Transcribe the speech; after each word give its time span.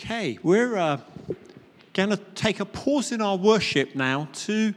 Okay, 0.00 0.40
we're 0.42 0.76
uh, 0.76 0.98
going 1.92 2.10
to 2.10 2.16
take 2.34 2.58
a 2.58 2.64
pause 2.64 3.12
in 3.12 3.22
our 3.22 3.36
worship 3.36 3.94
now 3.94 4.26
to 4.32 4.74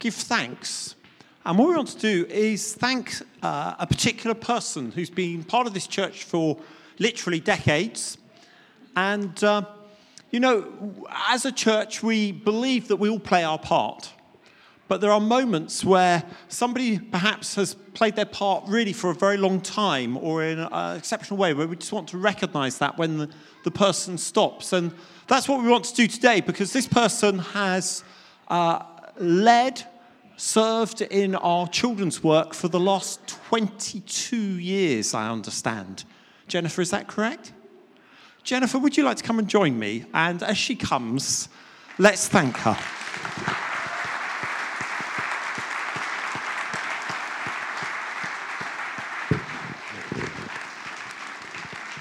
give 0.00 0.12
thanks. 0.12 0.96
And 1.44 1.56
what 1.56 1.68
we 1.68 1.76
want 1.76 1.88
to 1.88 1.98
do 1.98 2.26
is 2.28 2.74
thank 2.74 3.14
uh, 3.44 3.76
a 3.78 3.86
particular 3.86 4.34
person 4.34 4.90
who's 4.90 5.08
been 5.08 5.44
part 5.44 5.68
of 5.68 5.72
this 5.72 5.86
church 5.86 6.24
for 6.24 6.58
literally 6.98 7.38
decades. 7.38 8.18
And, 8.96 9.42
uh, 9.44 9.62
you 10.32 10.40
know, 10.40 10.66
as 11.28 11.44
a 11.44 11.52
church, 11.52 12.02
we 12.02 12.32
believe 12.32 12.88
that 12.88 12.96
we 12.96 13.08
all 13.08 13.20
play 13.20 13.44
our 13.44 13.60
part. 13.60 14.12
But 14.88 15.00
there 15.00 15.10
are 15.10 15.20
moments 15.20 15.84
where 15.84 16.22
somebody 16.48 16.98
perhaps 16.98 17.56
has 17.56 17.74
played 17.74 18.14
their 18.14 18.26
part 18.26 18.68
really 18.68 18.92
for 18.92 19.10
a 19.10 19.14
very 19.14 19.36
long 19.36 19.60
time 19.60 20.16
or 20.16 20.44
in 20.44 20.60
an 20.60 20.96
exceptional 20.96 21.38
way 21.38 21.54
where 21.54 21.66
we 21.66 21.76
just 21.76 21.92
want 21.92 22.08
to 22.10 22.18
recognize 22.18 22.78
that 22.78 22.96
when 22.96 23.18
the, 23.18 23.30
the 23.64 23.70
person 23.70 24.16
stops. 24.16 24.72
And 24.72 24.92
that's 25.26 25.48
what 25.48 25.60
we 25.60 25.68
want 25.68 25.84
to 25.86 25.94
do 25.94 26.06
today 26.06 26.40
because 26.40 26.72
this 26.72 26.86
person 26.86 27.40
has 27.40 28.04
uh, 28.46 28.84
led, 29.18 29.82
served 30.36 31.02
in 31.02 31.34
our 31.34 31.66
children's 31.66 32.22
work 32.22 32.54
for 32.54 32.68
the 32.68 32.80
last 32.80 33.26
22 33.48 34.36
years, 34.36 35.14
I 35.14 35.28
understand. 35.28 36.04
Jennifer, 36.46 36.80
is 36.80 36.90
that 36.90 37.08
correct? 37.08 37.52
Jennifer, 38.44 38.78
would 38.78 38.96
you 38.96 39.02
like 39.02 39.16
to 39.16 39.24
come 39.24 39.40
and 39.40 39.48
join 39.48 39.76
me? 39.76 40.04
And 40.14 40.44
as 40.44 40.56
she 40.56 40.76
comes, 40.76 41.48
let's 41.98 42.28
thank 42.28 42.56
her. 42.58 43.65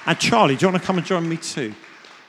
And 0.06 0.20
Charlie, 0.20 0.56
do 0.56 0.66
you 0.66 0.72
want 0.72 0.82
to 0.82 0.86
come 0.86 0.98
and 0.98 1.06
join 1.06 1.28
me 1.28 1.38
too? 1.38 1.74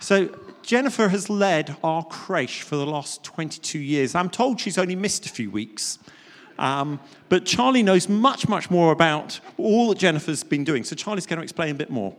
So, 0.01 0.31
Jennifer 0.63 1.09
has 1.09 1.31
led 1.31 1.77
our 1.85 2.05
creche 2.05 2.63
for 2.63 2.77
the 2.77 2.87
last 2.87 3.23
22 3.23 3.79
years. 3.79 4.15
I'm 4.15 4.31
told 4.31 4.61
she's 4.61 4.79
only 4.79 4.97
missed 4.97 5.27
a 5.27 5.29
few 5.29 5.51
weeks. 5.51 5.99
Um, 6.59 6.99
but 7.29 7.45
Charlie 7.45 7.83
knows 7.83 8.09
much, 8.09 8.49
much 8.49 8.71
more 8.71 8.91
about 8.91 9.39
all 9.59 9.91
that 9.91 9.99
Jennifer's 9.99 10.43
been 10.43 10.65
doing. 10.65 10.85
So, 10.85 10.97
Charlie's 10.97 11.27
going 11.27 11.37
to 11.37 11.43
explain 11.43 11.71
a 11.73 11.79
bit 11.79 11.91
more. 11.91 12.17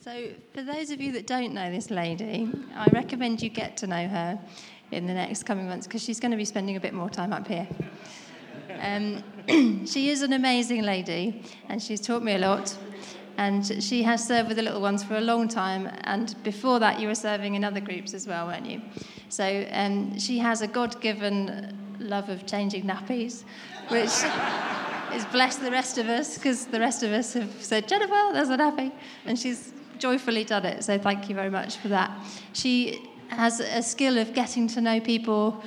So, 0.00 0.28
for 0.52 0.62
those 0.62 0.90
of 0.90 1.00
you 1.00 1.12
that 1.12 1.26
don't 1.26 1.54
know 1.54 1.70
this 1.70 1.90
lady, 1.90 2.50
I 2.74 2.88
recommend 2.92 3.42
you 3.42 3.48
get 3.48 3.78
to 3.78 3.86
know 3.86 4.06
her 4.06 4.38
in 4.92 5.06
the 5.06 5.14
next 5.14 5.44
coming 5.44 5.68
months 5.68 5.86
because 5.86 6.02
she's 6.02 6.20
going 6.20 6.30
to 6.30 6.36
be 6.36 6.44
spending 6.44 6.76
a 6.76 6.80
bit 6.80 6.92
more 6.92 7.08
time 7.08 7.32
up 7.32 7.48
here. 7.48 7.66
Um, 8.78 9.22
she 9.86 10.10
is 10.10 10.22
an 10.22 10.34
amazing 10.34 10.82
lady 10.82 11.42
and 11.68 11.82
she's 11.82 12.00
taught 12.00 12.22
me 12.22 12.34
a 12.34 12.38
lot 12.38 12.76
and 13.36 13.82
she 13.82 14.02
has 14.02 14.26
served 14.26 14.48
with 14.48 14.56
the 14.56 14.62
little 14.62 14.80
ones 14.80 15.04
for 15.04 15.16
a 15.16 15.20
long 15.20 15.48
time. 15.48 15.90
And 16.04 16.34
before 16.42 16.78
that, 16.80 17.00
you 17.00 17.08
were 17.08 17.14
serving 17.14 17.54
in 17.54 17.64
other 17.64 17.80
groups 17.80 18.14
as 18.14 18.26
well, 18.26 18.46
weren't 18.46 18.66
you? 18.66 18.80
So 19.28 19.66
um, 19.72 20.18
she 20.18 20.38
has 20.38 20.62
a 20.62 20.66
God 20.66 21.00
given 21.00 21.76
love 21.98 22.28
of 22.28 22.46
changing 22.46 22.84
nappies, 22.84 23.44
which 23.88 24.10
is 25.14 25.24
blessed 25.26 25.62
the 25.62 25.70
rest 25.70 25.98
of 25.98 26.08
us 26.08 26.36
because 26.36 26.66
the 26.66 26.80
rest 26.80 27.02
of 27.02 27.12
us 27.12 27.34
have 27.34 27.50
said, 27.62 27.88
Jennifer, 27.88 28.30
there's 28.32 28.48
a 28.48 28.56
nappy. 28.56 28.92
And 29.24 29.38
she's 29.38 29.72
joyfully 29.98 30.44
done 30.44 30.64
it. 30.64 30.84
So 30.84 30.98
thank 30.98 31.28
you 31.28 31.34
very 31.34 31.50
much 31.50 31.76
for 31.76 31.88
that. 31.88 32.10
She 32.52 33.08
has 33.28 33.60
a 33.60 33.82
skill 33.82 34.18
of 34.18 34.34
getting 34.34 34.68
to 34.68 34.80
know 34.80 35.00
people 35.00 35.62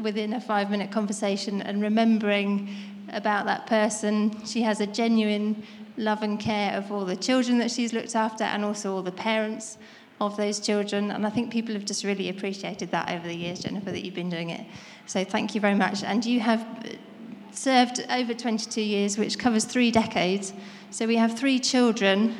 within 0.00 0.32
a 0.34 0.40
five 0.40 0.70
minute 0.70 0.90
conversation 0.90 1.62
and 1.62 1.82
remembering 1.82 2.68
about 3.12 3.46
that 3.46 3.66
person. 3.66 4.44
She 4.44 4.62
has 4.62 4.80
a 4.80 4.86
genuine 4.86 5.62
love 5.96 6.22
and 6.22 6.38
care 6.38 6.76
of 6.76 6.92
all 6.92 7.04
the 7.04 7.16
children 7.16 7.58
that 7.58 7.70
she's 7.70 7.92
looked 7.92 8.14
after 8.14 8.44
and 8.44 8.64
also 8.64 8.94
all 8.94 9.02
the 9.02 9.12
parents 9.12 9.78
of 10.20 10.36
those 10.36 10.60
children. 10.60 11.10
And 11.10 11.26
I 11.26 11.30
think 11.30 11.50
people 11.50 11.74
have 11.74 11.84
just 11.84 12.04
really 12.04 12.28
appreciated 12.28 12.90
that 12.90 13.10
over 13.10 13.26
the 13.26 13.34
years, 13.34 13.60
Jennifer, 13.60 13.90
that 13.90 14.04
you've 14.04 14.14
been 14.14 14.30
doing 14.30 14.50
it. 14.50 14.66
So 15.06 15.24
thank 15.24 15.54
you 15.54 15.60
very 15.60 15.74
much. 15.74 16.02
And 16.02 16.24
you 16.24 16.40
have 16.40 16.60
uh, 16.62 16.96
served 17.52 18.04
over 18.10 18.34
22 18.34 18.80
years, 18.80 19.18
which 19.18 19.38
covers 19.38 19.64
three 19.64 19.90
decades. 19.90 20.52
So 20.90 21.06
we 21.06 21.16
have 21.16 21.38
three 21.38 21.58
children, 21.58 22.34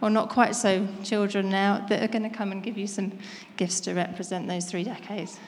or 0.00 0.10
not 0.10 0.28
quite 0.28 0.54
so 0.54 0.86
children 1.02 1.50
now, 1.50 1.84
that 1.88 2.02
are 2.02 2.08
going 2.08 2.28
to 2.28 2.36
come 2.36 2.52
and 2.52 2.62
give 2.62 2.78
you 2.78 2.86
some 2.86 3.18
gifts 3.56 3.80
to 3.80 3.94
represent 3.94 4.46
those 4.48 4.66
three 4.66 4.84
decades. 4.84 5.38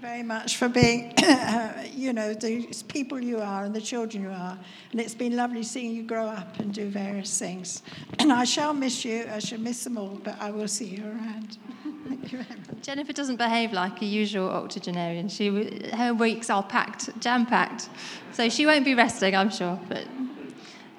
Very 0.00 0.22
much 0.22 0.56
for 0.56 0.68
being, 0.68 1.12
uh, 1.24 1.84
you 1.94 2.12
know, 2.12 2.34
the 2.34 2.66
people 2.88 3.20
you 3.20 3.40
are 3.40 3.64
and 3.64 3.74
the 3.74 3.80
children 3.80 4.22
you 4.22 4.30
are. 4.30 4.58
And 4.92 5.00
it's 5.00 5.14
been 5.14 5.36
lovely 5.36 5.62
seeing 5.62 5.94
you 5.94 6.02
grow 6.02 6.26
up 6.26 6.58
and 6.60 6.72
do 6.72 6.88
various 6.88 7.38
things. 7.38 7.82
And 8.20 8.32
I 8.32 8.44
shall 8.44 8.74
miss 8.74 9.04
you. 9.04 9.26
I 9.30 9.38
shall 9.38 9.60
miss 9.60 9.84
them 9.84 9.96
all, 9.96 10.20
but 10.22 10.36
I 10.40 10.50
will 10.50 10.68
see 10.68 10.86
you 10.86 11.04
around. 11.04 11.58
Thank 12.08 12.32
you 12.32 12.38
very 12.42 12.60
much. 12.60 12.82
Jennifer 12.82 13.12
doesn't 13.12 13.36
behave 13.36 13.72
like 13.72 14.02
a 14.02 14.04
usual 14.04 14.50
octogenarian. 14.50 15.28
She, 15.28 15.90
her 15.94 16.12
weeks 16.12 16.50
are 16.50 16.62
packed, 16.62 17.18
jam 17.20 17.46
packed. 17.46 17.88
So 18.32 18.48
she 18.48 18.66
won't 18.66 18.84
be 18.84 18.94
resting, 18.94 19.36
I'm 19.36 19.50
sure. 19.50 19.78
But 19.88 20.04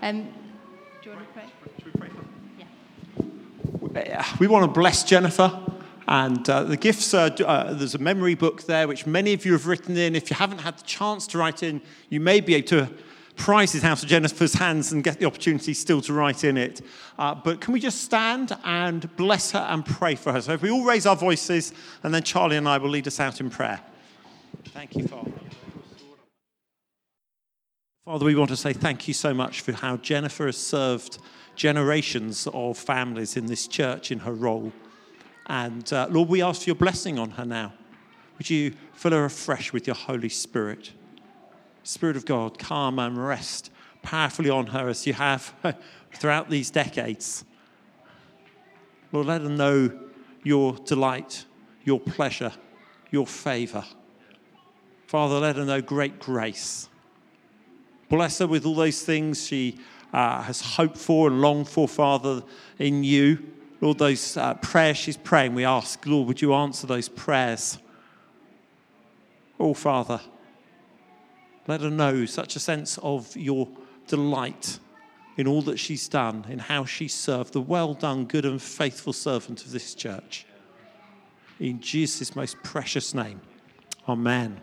um, 0.01 0.23
do 1.01 1.09
you 1.09 1.12
want 1.12 1.28
to 1.28 1.34
pray? 1.34 1.45
Should 1.78 1.85
we 1.85 2.00
pray 2.00 2.09
for 3.91 4.00
Yeah. 4.00 4.38
We 4.39 4.47
want 4.47 4.63
to 4.63 4.72
bless 4.72 5.03
Jennifer. 5.03 5.69
And 6.09 6.50
uh, 6.50 6.64
the 6.64 6.75
gifts, 6.75 7.14
uh, 7.14 7.30
there's 7.78 7.94
a 7.94 8.00
memory 8.00 8.34
book 8.34 8.64
there, 8.64 8.88
which 8.88 9.06
many 9.06 9.31
of 9.34 9.46
you 9.46 9.52
have 9.52 9.68
written 9.68 9.96
in. 9.96 10.16
If 10.16 10.31
you 10.31 10.36
haven't 10.36 10.58
had 10.58 10.80
the 10.80 10.84
chance 10.84 11.28
to 11.28 11.38
write 11.38 11.62
in, 11.62 11.84
you 12.09 12.20
may 12.20 12.40
be 12.40 12.56
able 12.56 12.68
to 12.70 12.90
prize 13.36 13.75
it 13.75 13.84
out 13.84 14.02
of 14.02 14.09
Jennifer's 14.09 14.56
hands 14.56 14.92
and 14.92 15.03
get 15.03 15.19
the 15.19 15.28
opportunity 15.28 15.75
still 15.75 16.02
to 16.02 16.14
write 16.14 16.44
in 16.44 16.58
it. 16.58 16.81
Uh, 17.19 17.36
but 17.36 17.62
can 17.62 17.74
we 17.74 17.80
just 17.80 18.02
stand 18.02 18.58
and 18.64 19.16
bless 19.18 19.52
her 19.52 19.59
and 19.59 19.86
pray 19.86 20.16
for 20.16 20.34
her? 20.34 20.42
So 20.42 20.53
if 20.53 20.64
we 20.64 20.72
all 20.72 20.84
raise 20.84 21.06
our 21.06 21.16
voices, 21.16 21.74
and 22.02 22.12
then 22.12 22.24
Charlie 22.24 22.58
and 22.58 22.68
I 22.68 22.80
will 22.80 22.90
lead 22.90 23.06
us 23.06 23.19
out 23.19 23.40
in 23.40 23.52
prayer. 23.52 23.80
Thank 24.69 24.96
you, 24.96 25.08
Father. 25.08 25.31
Father, 28.03 28.25
we 28.25 28.34
want 28.34 28.50
to 28.50 28.58
say 28.58 28.74
thank 28.74 29.08
you 29.08 29.14
so 29.14 29.31
much 29.31 29.62
for 29.62 29.74
how 29.74 29.98
Jennifer 29.98 30.48
has 30.48 30.58
served 30.58 31.19
generations 31.56 32.48
of 32.52 32.80
families 32.80 33.38
in 33.38 33.46
this 33.46 33.68
church 33.68 34.12
in 34.12 34.18
her 34.19 34.34
role. 34.34 34.74
And 35.50 35.92
uh, 35.92 36.08
Lord, 36.12 36.30
we 36.30 36.44
ask 36.44 36.62
for 36.62 36.70
your 36.70 36.76
blessing 36.76 37.18
on 37.18 37.32
her 37.32 37.44
now. 37.44 37.74
Would 38.38 38.50
you 38.50 38.74
fill 38.94 39.12
her 39.12 39.26
afresh 39.26 39.74
with 39.74 39.88
your 39.88 39.96
Holy 39.96 40.30
Spirit? 40.30 40.94
Spirit 41.84 42.16
of 42.16 42.26
God, 42.26 42.60
calm 42.60 43.00
and 43.00 43.18
rest 43.18 43.72
powerfully 44.04 44.50
on 44.50 44.68
her 44.68 44.88
as 44.88 45.06
you 45.08 45.14
have 45.14 45.54
throughout 46.14 46.50
these 46.50 46.70
decades. 46.70 47.44
Lord, 49.12 49.26
let 49.26 49.42
her 49.42 49.50
know 49.50 49.92
your 50.44 50.76
delight, 50.86 51.46
your 51.84 52.00
pleasure, 52.00 52.54
your 53.10 53.26
favor. 53.26 53.84
Father, 55.08 55.40
let 55.40 55.56
her 55.56 55.66
know 55.66 55.81
great 55.81 56.20
grace. 56.20 56.88
Bless 58.08 58.38
her 58.38 58.48
with 58.48 58.66
all 58.66 58.76
those 58.76 59.02
things 59.02 59.46
she 59.48 59.80
uh, 60.14 60.44
has 60.44 60.62
hoped 60.62 60.98
for 60.98 61.28
and 61.28 61.42
longed 61.42 61.68
for, 61.68 61.88
Father, 61.88 62.44
in 62.78 63.04
you. 63.04 63.40
Lord, 63.81 63.97
those 63.97 64.35
uh, 64.35 64.56
prayers 64.56 64.97
she's 64.97 65.17
praying, 65.17 65.56
we 65.56 65.66
ask, 65.66 66.06
Lord, 66.06 66.28
would 66.28 66.41
you 66.41 66.53
answer 66.53 66.85
those 66.85 67.07
prayers? 67.07 67.78
Oh, 69.59 69.73
Father, 69.73 70.19
let 71.67 71.81
her 71.81 71.89
know 71.89 72.25
such 72.25 72.56
a 72.56 72.59
sense 72.59 72.97
of 73.01 73.35
your 73.35 73.68
delight 74.07 74.79
in 75.38 75.47
all 75.47 75.62
that 75.62 75.78
she's 75.78 76.09
done, 76.09 76.45
in 76.50 76.59
how 76.59 76.84
she 76.84 77.07
served, 77.07 77.53
the 77.53 77.62
well 77.62 77.94
done, 77.94 78.25
good, 78.25 78.45
and 78.45 78.62
faithful 78.62 79.13
servant 79.13 79.63
of 79.63 79.71
this 79.71 79.95
church. 79.95 80.45
In 81.59 81.80
Jesus' 81.80 82.36
most 82.36 82.62
precious 82.63 83.13
name, 83.13 83.39
Amen. 84.07 84.59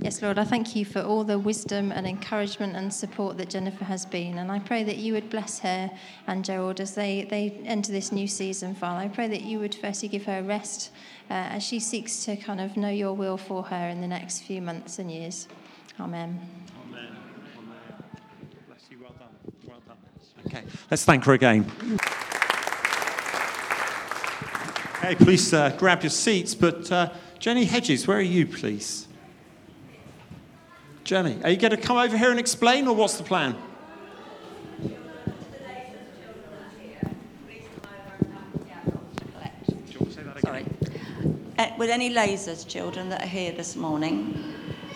Yes, 0.00 0.22
Lord, 0.22 0.38
I 0.38 0.44
thank 0.44 0.76
you 0.76 0.84
for 0.84 1.00
all 1.02 1.24
the 1.24 1.38
wisdom 1.38 1.90
and 1.90 2.06
encouragement 2.06 2.76
and 2.76 2.92
support 2.94 3.36
that 3.38 3.50
Jennifer 3.50 3.84
has 3.84 4.06
been. 4.06 4.38
And 4.38 4.50
I 4.50 4.60
pray 4.60 4.84
that 4.84 4.96
you 4.96 5.12
would 5.12 5.28
bless 5.28 5.58
her 5.58 5.90
and 6.28 6.44
Gerald 6.44 6.80
as 6.80 6.94
they, 6.94 7.24
they 7.24 7.60
enter 7.64 7.90
this 7.90 8.12
new 8.12 8.28
season, 8.28 8.76
Father. 8.76 9.00
I 9.00 9.08
pray 9.08 9.26
that 9.26 9.42
you 9.42 9.58
would 9.58 9.74
firstly 9.74 10.08
give 10.08 10.24
her 10.26 10.40
rest 10.42 10.92
uh, 11.28 11.34
as 11.34 11.64
she 11.64 11.80
seeks 11.80 12.24
to 12.26 12.36
kind 12.36 12.60
of 12.60 12.76
know 12.76 12.88
your 12.88 13.12
will 13.12 13.36
for 13.36 13.64
her 13.64 13.88
in 13.88 14.00
the 14.00 14.06
next 14.06 14.40
few 14.40 14.62
months 14.62 15.00
and 15.00 15.10
years. 15.10 15.48
Amen. 15.98 16.40
Amen. 16.88 17.16
Bless 18.68 18.80
you. 18.90 18.98
Well 19.02 19.14
done. 19.18 19.28
Well 19.66 19.82
done. 19.86 19.96
Okay, 20.46 20.62
let's 20.92 21.04
thank 21.04 21.24
her 21.24 21.32
again. 21.32 21.64
Okay, 24.98 25.16
please 25.16 25.52
uh, 25.52 25.74
grab 25.76 26.02
your 26.02 26.10
seats. 26.10 26.54
But 26.54 26.90
uh, 26.92 27.12
Jenny 27.40 27.64
Hedges, 27.64 28.06
where 28.06 28.18
are 28.18 28.20
you, 28.20 28.46
please? 28.46 29.08
Jenny, 31.08 31.42
are 31.42 31.48
you 31.48 31.56
going 31.56 31.70
to 31.70 31.78
come 31.78 31.96
over 31.96 32.18
here 32.18 32.30
and 32.30 32.38
explain, 32.38 32.86
or 32.86 32.94
what's 32.94 33.16
the 33.16 33.24
plan? 33.24 33.56
Sorry. 40.44 40.66
Uh, 41.58 41.70
would 41.78 41.88
any 41.88 42.12
lasers 42.12 42.68
children 42.68 43.08
that 43.08 43.22
are 43.22 43.26
here 43.26 43.52
this 43.52 43.74
morning 43.74 44.52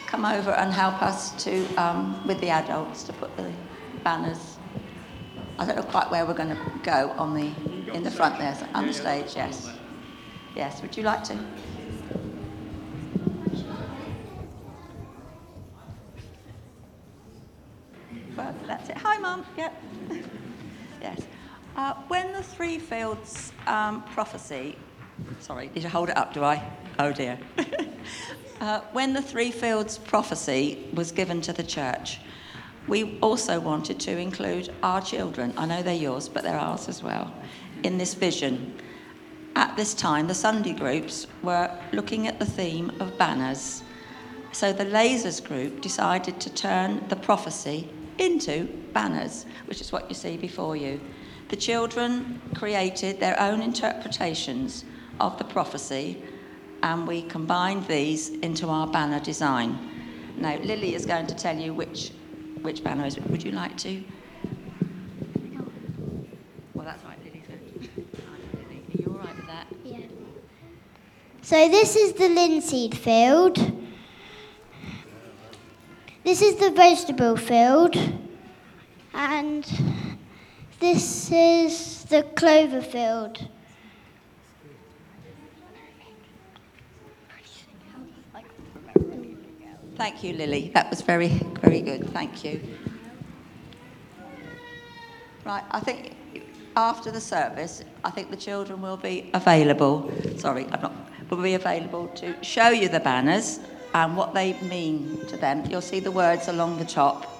come 0.06 0.26
over 0.26 0.50
and 0.50 0.70
help 0.70 1.00
us 1.00 1.32
to 1.44 1.64
um, 1.76 2.26
with 2.26 2.38
the 2.42 2.50
adults 2.50 3.04
to 3.04 3.14
put 3.14 3.34
the 3.38 3.50
banners? 4.04 4.58
I 5.58 5.64
don't 5.64 5.76
know 5.76 5.82
quite 5.82 6.10
where 6.10 6.26
we're 6.26 6.34
going 6.34 6.54
to 6.54 6.80
go 6.82 7.14
on 7.16 7.32
the 7.32 7.94
in 7.94 8.02
the 8.02 8.10
front 8.10 8.38
there 8.38 8.54
on 8.74 8.86
the 8.86 8.92
stage. 8.92 9.34
Yes, 9.34 9.72
yes. 10.54 10.82
Would 10.82 10.94
you 10.94 11.04
like 11.04 11.24
to? 11.24 11.38
Um, 23.66 24.02
prophecy, 24.14 24.76
sorry, 25.40 25.68
did 25.68 25.82
you 25.82 25.88
hold 25.88 26.08
it 26.08 26.16
up, 26.16 26.32
do 26.32 26.42
I? 26.42 26.62
Oh 26.98 27.12
dear. 27.12 27.38
uh, 28.60 28.80
when 28.92 29.12
the 29.12 29.20
Three 29.20 29.50
Fields 29.50 29.98
prophecy 29.98 30.88
was 30.94 31.12
given 31.12 31.40
to 31.42 31.52
the 31.52 31.62
church, 31.62 32.20
we 32.86 33.18
also 33.20 33.60
wanted 33.60 34.00
to 34.00 34.16
include 34.16 34.72
our 34.82 35.00
children. 35.00 35.52
I 35.56 35.66
know 35.66 35.82
they're 35.82 35.94
yours, 35.94 36.28
but 36.28 36.42
they're 36.42 36.58
ours 36.58 36.88
as 36.88 37.02
well, 37.02 37.32
in 37.82 37.98
this 37.98 38.14
vision. 38.14 38.74
At 39.54 39.76
this 39.76 39.94
time, 39.94 40.26
the 40.26 40.34
Sunday 40.34 40.72
groups 40.72 41.26
were 41.42 41.70
looking 41.92 42.26
at 42.26 42.38
the 42.38 42.46
theme 42.46 42.92
of 42.98 43.18
banners. 43.18 43.82
So 44.52 44.72
the 44.72 44.86
Lasers 44.86 45.44
group 45.44 45.80
decided 45.80 46.40
to 46.40 46.50
turn 46.50 47.06
the 47.08 47.16
prophecy 47.16 47.88
into 48.18 48.64
banners, 48.92 49.44
which 49.66 49.80
is 49.80 49.92
what 49.92 50.08
you 50.08 50.14
see 50.14 50.36
before 50.36 50.76
you. 50.76 51.00
The 51.52 51.58
children 51.58 52.40
created 52.54 53.20
their 53.20 53.38
own 53.38 53.60
interpretations 53.60 54.86
of 55.20 55.36
the 55.36 55.44
prophecy, 55.44 56.16
and 56.82 57.06
we 57.06 57.20
combined 57.24 57.86
these 57.86 58.30
into 58.30 58.68
our 58.68 58.86
banner 58.86 59.20
design. 59.20 59.78
Now, 60.38 60.56
Lily 60.56 60.94
is 60.94 61.04
going 61.04 61.26
to 61.26 61.34
tell 61.34 61.54
you 61.54 61.74
which, 61.74 62.12
which 62.62 62.82
banner 62.82 63.04
is. 63.04 63.20
Would 63.20 63.42
you 63.42 63.52
like 63.52 63.76
to? 63.76 64.02
Well, 66.72 66.86
that's 66.86 67.04
right, 67.04 67.18
Lily. 67.22 67.42
Lily, 67.44 68.82
are 68.88 69.02
you 69.02 69.10
all 69.10 69.18
right 69.18 69.36
with 69.36 69.46
that? 69.46 69.66
Yeah. 69.84 69.98
So 71.42 71.68
this 71.68 71.96
is 71.96 72.14
the 72.14 72.30
linseed 72.30 72.96
field. 72.96 73.58
This 76.24 76.40
is 76.40 76.56
the 76.56 76.70
vegetable 76.70 77.36
field. 77.36 77.94
And 79.12 79.91
this 80.82 81.30
is 81.30 82.02
the 82.06 82.24
clover 82.34 82.82
field. 82.82 83.48
Thank 89.96 90.24
you, 90.24 90.32
Lily. 90.32 90.72
That 90.74 90.90
was 90.90 91.00
very, 91.00 91.28
very 91.60 91.80
good. 91.80 92.10
Thank 92.10 92.42
you. 92.44 92.60
Right, 95.44 95.62
I 95.70 95.78
think 95.78 96.16
after 96.76 97.12
the 97.12 97.20
service, 97.20 97.84
I 98.02 98.10
think 98.10 98.30
the 98.30 98.36
children 98.36 98.82
will 98.82 98.96
be 98.96 99.30
available. 99.34 100.10
Sorry, 100.36 100.66
I'm 100.72 100.82
not. 100.82 100.92
Will 101.30 101.42
be 101.42 101.54
available 101.54 102.08
to 102.16 102.34
show 102.44 102.68
you 102.70 102.90
the 102.90 103.00
banners 103.00 103.60
and 103.94 104.16
what 104.16 104.34
they 104.34 104.52
mean 104.62 105.24
to 105.28 105.36
them. 105.36 105.64
You'll 105.70 105.80
see 105.80 106.00
the 106.00 106.10
words 106.10 106.48
along 106.48 106.78
the 106.78 106.84
top. 106.84 107.31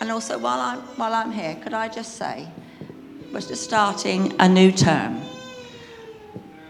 And 0.00 0.10
also, 0.10 0.38
while 0.38 0.60
I'm 0.60 0.80
while 0.96 1.12
I'm 1.12 1.30
here, 1.30 1.56
could 1.62 1.74
I 1.74 1.88
just 1.88 2.16
say, 2.16 2.48
we're 3.32 3.40
just 3.40 3.62
starting 3.62 4.34
a 4.40 4.48
new 4.48 4.72
term, 4.72 5.20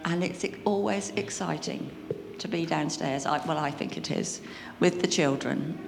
and 0.05 0.25
it's 0.25 0.44
always 0.65 1.11
exciting 1.11 1.91
to 2.38 2.49
be 2.49 2.67
downstairs. 2.67 3.25
Well, 3.25 3.59
I 3.59 3.71
think 3.71 3.97
it 3.97 4.11
is 4.11 4.41
with 4.81 5.00
the 5.00 5.06
children. 5.06 5.79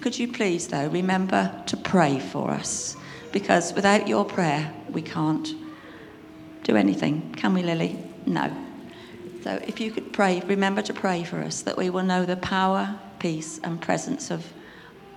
Could 0.00 0.18
you 0.18 0.32
please, 0.32 0.66
though, 0.68 0.88
remember 0.88 1.62
to 1.66 1.76
pray 1.76 2.18
for 2.18 2.50
us? 2.50 2.96
Because 3.32 3.72
without 3.72 4.08
your 4.08 4.24
prayer, 4.24 4.72
we 4.90 5.02
can't 5.02 5.54
do 6.64 6.74
anything. 6.74 7.32
Can 7.36 7.54
we, 7.54 7.62
Lily? 7.62 7.98
No. 8.26 8.50
So 9.42 9.60
if 9.66 9.78
you 9.80 9.92
could 9.92 10.12
pray, 10.12 10.40
remember 10.40 10.82
to 10.82 10.92
pray 10.92 11.22
for 11.22 11.40
us 11.40 11.62
that 11.62 11.76
we 11.76 11.88
will 11.88 12.02
know 12.02 12.26
the 12.26 12.36
power, 12.36 12.98
peace, 13.20 13.60
and 13.62 13.80
presence 13.80 14.30
of 14.30 14.52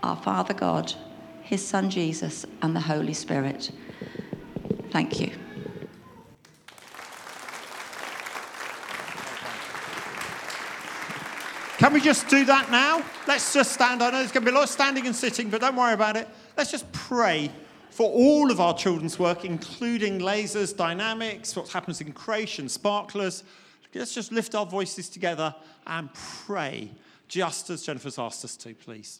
our 0.04 0.16
Father 0.16 0.54
God, 0.54 0.94
His 1.44 1.66
Son 1.66 1.90
Jesus, 1.90 2.45
and 2.62 2.75
the 2.75 2.80
Holy 2.80 3.13
Spirit. 3.13 3.72
Thank 4.92 5.19
you. 5.19 5.31
Can 11.78 11.92
we 11.92 12.00
just 12.00 12.30
do 12.30 12.45
that 12.45 12.72
now? 12.72 13.04
Let's 13.28 13.54
just 13.54 13.74
stand. 13.74 14.01
I 14.01 14.10
know 14.10 14.19
there's 14.19 14.31
going 14.31 14.45
to 14.45 14.51
be 14.51 14.56
a 14.56 14.57
lot 14.57 14.63
of 14.63 14.69
standing 14.69 15.06
and 15.06 15.16
sitting, 15.16 15.50
but 15.50 15.60
don't 15.60 15.75
worry 15.75 15.94
about 15.94 16.16
it. 16.16 16.30
Let's 16.56 16.72
just 16.72 16.90
pray 16.94 17.51
for 17.90 18.10
all 18.10 18.51
of 18.51 18.62
our 18.62 18.74
children's 18.74 19.19
work, 19.19 19.44
including 19.44 20.19
lasers, 20.19 20.75
dynamics, 20.75 21.56
what 21.56 21.68
happens 21.68 22.00
in 22.00 22.13
creation, 22.13 22.69
sparklers. 22.69 23.44
Let's 23.94 24.16
just 24.16 24.31
lift 24.31 24.56
our 24.56 24.66
voices 24.66 25.10
together 25.10 25.54
and 25.86 26.10
pray, 26.13 26.90
just 27.28 27.69
as 27.69 27.84
Jennifer's 27.84 28.18
asked 28.18 28.45
us 28.45 28.56
to, 28.57 28.74
please. 28.74 29.19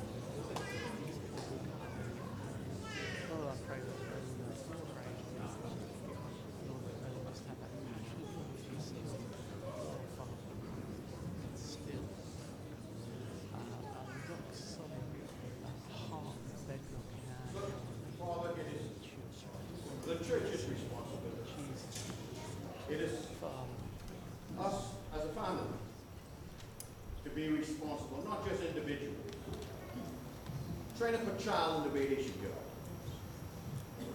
Train 31.11 31.27
up 31.27 31.39
a 31.39 31.43
child 31.43 31.85
in 31.85 31.91
the 31.91 31.99
way 31.99 32.07
they 32.07 32.23
should 32.23 32.41
go. 32.41 32.47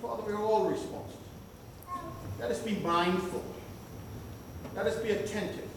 Father, 0.01 0.23
we're 0.27 0.43
all 0.43 0.65
responsible. 0.71 1.21
Let 2.41 2.51
us 2.51 2.61
be 2.61 2.77
mindful. 2.77 3.45
Let 4.75 4.87
us 4.87 4.97
be 4.97 5.11
attentive. 5.11 5.69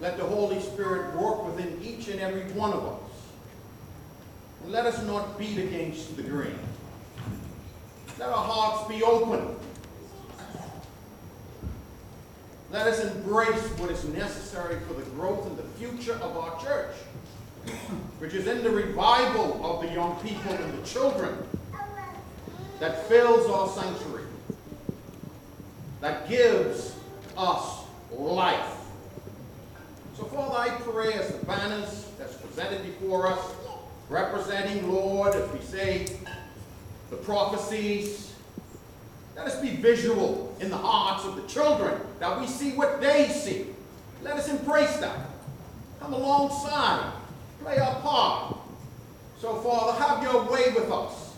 Let 0.00 0.16
the 0.16 0.24
Holy 0.24 0.60
Spirit 0.60 1.14
work 1.14 1.46
within 1.46 1.80
each 1.80 2.08
and 2.08 2.18
every 2.18 2.42
one 2.52 2.72
of 2.72 2.84
us. 2.84 3.10
And 4.64 4.72
let 4.72 4.86
us 4.86 5.00
not 5.04 5.38
beat 5.38 5.58
against 5.58 6.16
the 6.16 6.22
grain. 6.24 6.58
Let 8.18 8.30
our 8.30 8.44
hearts 8.44 8.88
be 8.88 9.04
open. 9.04 9.54
Let 12.72 12.88
us 12.88 13.04
embrace 13.04 13.62
what 13.78 13.90
is 13.90 14.04
necessary 14.06 14.78
for 14.88 14.94
the 14.94 15.08
growth 15.10 15.46
and 15.46 15.56
the 15.56 15.64
future 15.78 16.14
of 16.14 16.36
our 16.36 16.60
church, 16.62 16.94
which 18.20 18.32
is 18.32 18.46
in 18.46 18.62
the 18.62 18.70
revival 18.70 19.64
of 19.64 19.79
young 19.92 20.16
people 20.20 20.52
and 20.52 20.82
the 20.82 20.86
children 20.86 21.36
that 22.78 23.06
fills 23.08 23.48
our 23.50 23.68
sanctuary, 23.68 24.24
that 26.00 26.28
gives 26.28 26.94
us 27.36 27.84
life. 28.10 28.76
So, 30.16 30.24
Father, 30.24 30.56
I 30.56 30.68
pray 30.80 31.14
as 31.14 31.28
the 31.32 31.44
banners 31.46 32.08
that's 32.18 32.34
presented 32.36 32.82
before 32.82 33.26
us, 33.26 33.40
representing, 34.08 34.90
Lord, 34.90 35.34
as 35.34 35.50
we 35.52 35.60
say, 35.60 36.06
the 37.10 37.16
prophecies. 37.16 38.34
Let 39.36 39.46
us 39.46 39.60
be 39.60 39.70
visual 39.70 40.54
in 40.60 40.70
the 40.70 40.76
hearts 40.76 41.24
of 41.24 41.36
the 41.36 41.42
children, 41.48 42.00
that 42.18 42.38
we 42.38 42.46
see 42.46 42.72
what 42.72 43.00
they 43.00 43.28
see. 43.28 43.66
Let 44.22 44.36
us 44.36 44.48
embrace 44.48 44.96
that. 44.98 45.18
Come 46.00 46.12
alongside, 46.12 47.12
play 47.62 47.78
our 47.78 48.00
part. 48.00 48.59
So, 49.40 49.54
Father, 49.56 49.98
have 49.98 50.22
your 50.22 50.44
way 50.50 50.72
with 50.74 50.90
us. 50.90 51.34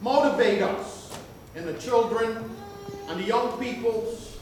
Motivate 0.00 0.62
us 0.62 1.16
in 1.54 1.64
the 1.64 1.74
children 1.74 2.50
and 3.08 3.20
the 3.20 3.24
young 3.24 3.56
people's, 3.58 4.36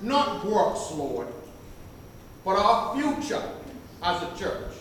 not 0.00 0.44
works, 0.44 0.90
Lord, 0.92 1.28
but 2.44 2.56
our 2.56 2.96
future 2.96 3.42
as 4.02 4.22
a 4.22 4.36
church. 4.36 4.72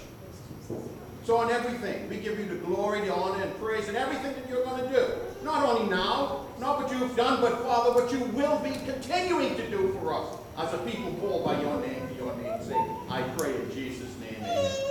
So 1.26 1.44
in 1.44 1.52
everything, 1.52 2.10
we 2.10 2.18
give 2.18 2.40
you 2.40 2.46
the 2.46 2.56
glory, 2.56 3.02
the 3.02 3.14
honor, 3.14 3.44
and 3.44 3.56
praise 3.60 3.88
in 3.88 3.96
everything 3.96 4.34
that 4.34 4.50
you're 4.50 4.66
going 4.66 4.84
to 4.84 4.90
do. 4.90 5.06
Not 5.44 5.64
only 5.64 5.90
now, 5.90 6.46
not 6.60 6.82
what 6.82 6.92
you've 6.92 7.16
done, 7.16 7.40
but 7.40 7.60
Father, 7.60 7.92
what 7.92 8.12
you 8.12 8.20
will 8.36 8.58
be 8.60 8.72
continuing 8.92 9.56
to 9.56 9.70
do 9.70 9.96
for 10.00 10.16
us 10.16 10.36
as 10.58 10.74
a 10.74 10.78
people 10.80 11.14
called 11.20 11.46
by 11.46 11.62
your 11.62 11.80
name 11.82 12.08
for 12.08 12.14
your 12.16 12.36
name's 12.38 12.66
sake. 12.66 12.78
I 13.10 13.22
pray 13.38 13.56
in 13.56 13.72
Jesus' 13.72 14.10
name, 14.20 14.38
amen. 14.42 14.89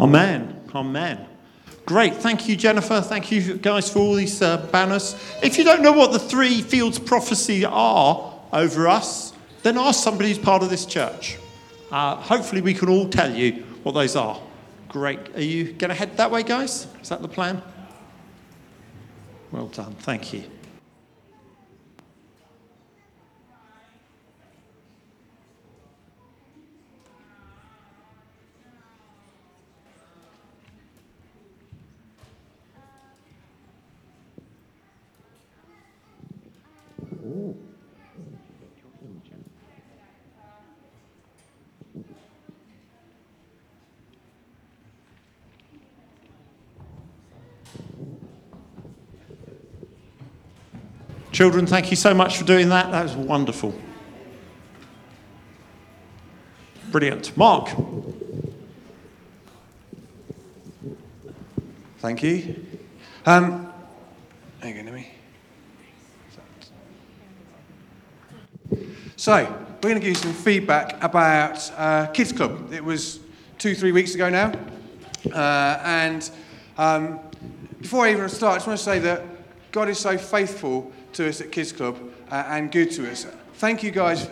Amen. 0.00 0.62
Amen. 0.74 1.26
Great. 1.84 2.14
Thank 2.14 2.48
you, 2.48 2.56
Jennifer. 2.56 3.02
Thank 3.02 3.30
you, 3.30 3.56
guys, 3.58 3.92
for 3.92 3.98
all 3.98 4.14
these 4.14 4.40
uh, 4.40 4.66
banners. 4.72 5.14
If 5.42 5.58
you 5.58 5.64
don't 5.64 5.82
know 5.82 5.92
what 5.92 6.12
the 6.12 6.18
three 6.18 6.62
fields 6.62 6.98
prophecy 6.98 7.64
are 7.66 8.32
over 8.52 8.88
us, 8.88 9.34
then 9.62 9.76
ask 9.76 10.02
somebody 10.02 10.30
who's 10.30 10.38
part 10.38 10.62
of 10.62 10.70
this 10.70 10.86
church. 10.86 11.36
Uh, 11.90 12.16
hopefully, 12.16 12.62
we 12.62 12.72
can 12.72 12.88
all 12.88 13.08
tell 13.08 13.30
you 13.30 13.64
what 13.82 13.92
those 13.92 14.16
are. 14.16 14.40
Great. 14.88 15.36
Are 15.36 15.42
you 15.42 15.72
going 15.72 15.90
to 15.90 15.94
head 15.94 16.16
that 16.16 16.30
way, 16.30 16.44
guys? 16.44 16.86
Is 17.02 17.10
that 17.10 17.20
the 17.20 17.28
plan? 17.28 17.62
Well 19.52 19.66
done. 19.68 19.94
Thank 19.96 20.32
you. 20.32 20.44
Children, 51.40 51.66
thank 51.66 51.88
you 51.88 51.96
so 51.96 52.12
much 52.12 52.36
for 52.36 52.44
doing 52.44 52.68
that. 52.68 52.90
That 52.90 53.02
was 53.02 53.16
wonderful. 53.16 53.74
Brilliant. 56.90 57.34
Mark. 57.34 57.70
Thank 62.00 62.22
you. 62.22 62.62
Um, 63.24 63.72
go, 64.60 64.68
Nimi. 64.68 65.06
So, 69.16 69.44
we're 69.76 69.80
going 69.80 69.94
to 69.94 70.00
give 70.00 70.08
you 70.08 70.14
some 70.16 70.34
feedback 70.34 71.02
about 71.02 71.72
uh, 71.78 72.08
Kids 72.08 72.32
Club. 72.32 72.70
It 72.70 72.84
was 72.84 73.18
two, 73.56 73.74
three 73.74 73.92
weeks 73.92 74.14
ago 74.14 74.28
now. 74.28 74.52
Uh, 75.32 75.80
and 75.84 76.30
um, 76.76 77.18
before 77.80 78.04
I 78.04 78.10
even 78.10 78.28
start, 78.28 78.52
I 78.52 78.56
just 78.56 78.66
want 78.66 78.78
to 78.78 78.84
say 78.84 78.98
that 78.98 79.29
God 79.72 79.88
is 79.88 80.00
so 80.00 80.18
faithful 80.18 80.90
to 81.12 81.28
us 81.28 81.40
at 81.40 81.52
Kids 81.52 81.70
Club 81.70 81.96
uh, 82.28 82.44
and 82.48 82.72
good 82.72 82.90
to 82.92 83.08
us. 83.08 83.24
Thank 83.54 83.84
you 83.84 83.92
guys 83.92 84.26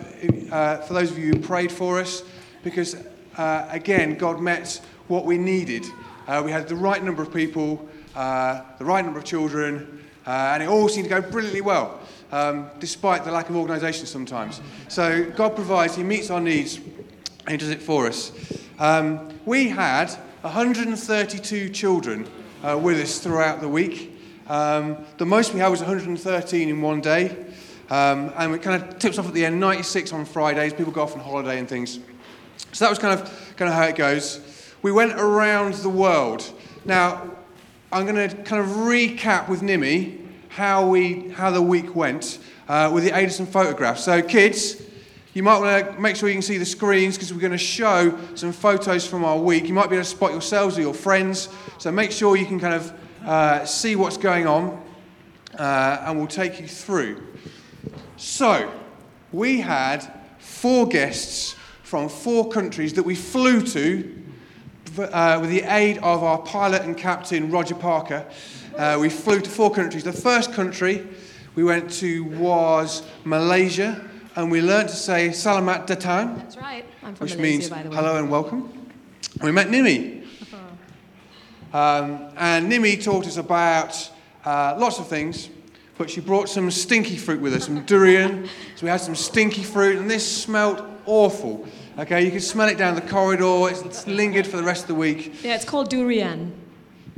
uh, 0.51 0.79
for 0.79 0.95
those 0.95 1.13
of 1.13 1.19
you 1.19 1.33
who 1.33 1.39
prayed 1.39 1.71
for 1.71 2.01
us 2.01 2.25
because, 2.65 2.97
uh, 3.37 3.69
again, 3.71 4.17
God 4.17 4.41
met 4.41 4.81
what 5.07 5.25
we 5.25 5.39
needed. 5.39 5.87
Uh, 6.27 6.43
we 6.45 6.51
had 6.51 6.67
the 6.67 6.75
right 6.75 7.03
number 7.05 7.23
of 7.23 7.33
people, 7.33 7.89
uh, 8.17 8.63
the 8.79 8.85
right 8.85 9.05
number 9.05 9.21
of 9.21 9.25
children, 9.25 10.05
uh, 10.27 10.51
and 10.55 10.63
it 10.63 10.69
all 10.69 10.89
seemed 10.89 11.09
to 11.09 11.21
go 11.21 11.31
brilliantly 11.31 11.61
well, 11.61 12.01
um, 12.33 12.69
despite 12.81 13.25
the 13.25 13.31
lack 13.31 13.49
of 13.49 13.55
organisation 13.55 14.07
sometimes. 14.07 14.61
So 14.89 15.31
God 15.37 15.55
provides, 15.55 15.95
He 15.95 16.03
meets 16.03 16.31
our 16.31 16.41
needs, 16.41 16.79
and 16.79 17.51
He 17.51 17.57
does 17.57 17.71
it 17.71 17.81
for 17.81 18.09
us. 18.09 18.33
Um, 18.81 19.29
we 19.47 19.69
had 19.69 20.11
132 20.41 21.69
children 21.69 22.29
with 22.83 23.01
us 23.01 23.21
throughout 23.21 23.61
the 23.61 23.69
week. 23.69 24.18
Um, 24.49 25.05
the 25.19 25.27
most 25.27 25.53
we 25.53 25.61
had 25.61 25.69
was 25.69 25.81
113 25.81 26.69
in 26.69 26.81
one 26.81 27.01
day. 27.03 27.37
Um, 27.91 28.33
and 28.37 28.55
it 28.55 28.63
kind 28.63 28.83
of 28.83 28.99
tips 28.99 29.19
off 29.19 29.29
at 29.29 29.35
the 29.35 29.45
end 29.45 29.61
96 29.61 30.13
on 30.13 30.25
Fridays. 30.25 30.73
People 30.73 30.93
go 30.93 31.03
off 31.03 31.15
on 31.15 31.21
holiday 31.21 31.59
and 31.59 31.69
things. 31.69 32.01
So 32.73 32.85
that 32.85 32.91
was 32.91 32.99
kind 32.99 33.19
of, 33.19 33.55
kind 33.57 33.69
of 33.69 33.75
how 33.75 33.85
it 33.85 33.97
goes. 33.97 34.41
We 34.83 34.93
went 34.93 35.13
around 35.13 35.75
the 35.75 35.89
world. 35.89 36.51
Now, 36.85 37.31
I'm 37.93 38.07
going 38.07 38.29
to 38.29 38.35
kind 38.43 38.63
of 38.63 38.69
recap 38.69 39.49
with 39.49 39.61
Nimi 39.61 40.27
how, 40.49 40.87
we, 40.89 41.29
how 41.31 41.51
the 41.51 41.63
week 41.63 41.95
went 41.95 42.39
uh, 42.69 42.91
with 42.93 43.05
the 43.05 43.17
aid 43.17 43.27
of 43.27 43.33
some 43.33 43.47
photographs. 43.47 44.05
So, 44.05 44.23
kids, 44.23 44.83
you 45.35 45.43
might 45.43 45.59
want 45.59 45.95
to 45.95 46.01
make 46.01 46.17
sure 46.17 46.29
you 46.29 46.35
can 46.35 46.43
see 46.43 46.59
the 46.59 46.67
screens 46.67 47.17
because 47.17 47.33
we're 47.33 47.41
going 47.41 47.53
to 47.53 47.59
show 47.59 48.19
some 48.35 48.53
photos 48.53 49.07
from 49.07 49.25
our 49.25 49.39
week. 49.39 49.67
You 49.67 49.75
might 49.75 49.89
be 49.89 49.97
able 49.97 50.05
to 50.05 50.11
spot 50.11 50.33
yourselves 50.33 50.77
or 50.79 50.83
your 50.83 50.95
friends. 50.95 51.49
So, 51.79 51.91
make 51.91 52.13
sure 52.13 52.37
you 52.37 52.47
can 52.47 52.61
kind 52.61 52.75
of 52.75 52.93
uh, 53.29 53.67
see 53.67 53.95
what's 53.95 54.17
going 54.17 54.47
on, 54.47 54.83
uh, 55.59 56.03
and 56.07 56.17
we'll 56.17 56.27
take 56.27 56.61
you 56.61 56.67
through. 56.67 57.23
So, 58.17 58.73
we 59.33 59.61
had 59.61 60.11
four 60.39 60.89
guests 60.89 61.55
from 61.83 62.09
four 62.09 62.49
countries 62.49 62.95
that 62.95 63.03
we 63.03 63.15
flew 63.15 63.61
to 63.61 64.15
uh, 64.99 65.39
with 65.43 65.51
the 65.51 65.63
aid 65.63 65.99
of 65.99 66.25
our 66.25 66.39
pilot 66.39 66.83
and 66.83 66.97
captain, 66.97 67.51
Roger 67.51 67.75
Parker. 67.75 68.25
Uh, 68.75 68.97
we 68.99 69.11
flew 69.11 69.41
to 69.41 69.51
four 69.51 69.71
countries. 69.71 70.05
The 70.05 70.13
first 70.13 70.55
country 70.55 71.07
we 71.55 71.65
went 71.65 71.91
to 72.01 72.25
was 72.25 73.03
Malaysia, 73.25 74.09
and 74.37 74.51
we 74.51 74.63
learned 74.63 74.89
to 74.89 74.97
say 74.97 75.29
Selamat 75.29 75.87
Datang. 75.87 76.39
That's 76.39 76.57
right. 76.57 76.87
I'm 77.03 77.15
from 77.15 77.27
which 77.27 77.37
Malaysia, 77.37 77.59
means 77.59 77.69
by 77.69 77.83
the 77.83 77.91
way. 77.91 77.97
hello 77.97 78.17
and 78.17 78.31
welcome. 78.31 78.91
We 79.43 79.53
met 79.53 79.69
Nimi. 79.69 80.18
Um, 81.73 82.29
and 82.37 82.71
Nimi 82.71 83.03
taught 83.03 83.27
us 83.27 83.37
about 83.37 84.11
uh, 84.45 84.75
lots 84.79 84.99
of 84.99 85.07
things, 85.09 85.51
but 85.99 86.09
she 86.09 86.21
brought 86.21 86.49
some 86.49 86.71
stinky 86.71 87.17
fruit 87.17 87.41
with 87.41 87.53
us, 87.55 87.65
some 87.67 87.85
durian. 87.85 88.49
So 88.77 88.87
we 88.87 88.89
had 88.89 89.01
some 89.01 89.15
stinky 89.15 89.63
fruit, 89.63 89.99
and 89.99 90.11
this 90.11 90.27
smelt 90.43 90.83
awful. 91.07 91.67
Okay, 91.99 92.25
you 92.25 92.31
could 92.31 92.43
smell 92.43 92.69
it 92.69 92.79
down 92.79 92.95
the 92.95 93.01
corridor. 93.01 93.69
It's, 93.69 93.83
it's 93.83 94.07
lingered 94.07 94.47
for 94.47 94.57
the 94.57 94.63
rest 94.63 94.83
of 94.83 94.89
the 94.89 94.95
week. 94.95 95.43
Yeah, 95.43 95.57
it's 95.57 95.65
called 95.65 95.91
durian, 95.91 96.53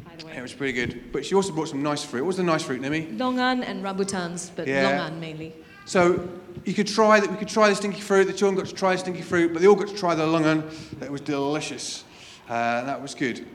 by 0.04 0.16
the 0.16 0.26
way. 0.26 0.36
It 0.38 0.42
was 0.42 0.54
pretty 0.54 0.72
good. 0.72 1.12
But 1.12 1.24
she 1.26 1.34
also 1.34 1.52
brought 1.52 1.68
some 1.68 1.82
nice 1.82 2.02
fruit. 2.02 2.22
What 2.22 2.28
was 2.28 2.36
the 2.38 2.42
nice 2.42 2.62
fruit, 2.62 2.80
Nimi? 2.80 3.16
Longan 3.18 3.62
and 3.64 3.84
rambutans, 3.84 4.50
but 4.56 4.66
Yeah. 4.66 4.98
longan 4.98 5.20
mainly. 5.20 5.52
So 5.84 6.28
you 6.64 6.72
could 6.72 6.86
try 6.88 7.20
that. 7.20 7.30
We 7.30 7.36
could 7.36 7.48
try 7.48 7.68
the 7.68 7.74
stinky 7.76 8.00
fruit. 8.00 8.24
The 8.26 8.32
children 8.32 8.56
got 8.56 8.68
to 8.68 8.74
try 8.74 8.92
the 8.94 8.98
stinky 8.98 9.22
fruit, 9.22 9.52
but 9.52 9.60
they 9.60 9.68
all 9.68 9.74
got 9.76 9.88
to 9.88 9.96
try 9.96 10.14
the 10.14 10.24
longan. 10.24 10.62
That 10.98 11.10
was 11.10 11.20
delicious. 11.20 12.04
Uh, 12.48 12.84
that 12.84 13.00
was 13.02 13.14
good. 13.14 13.46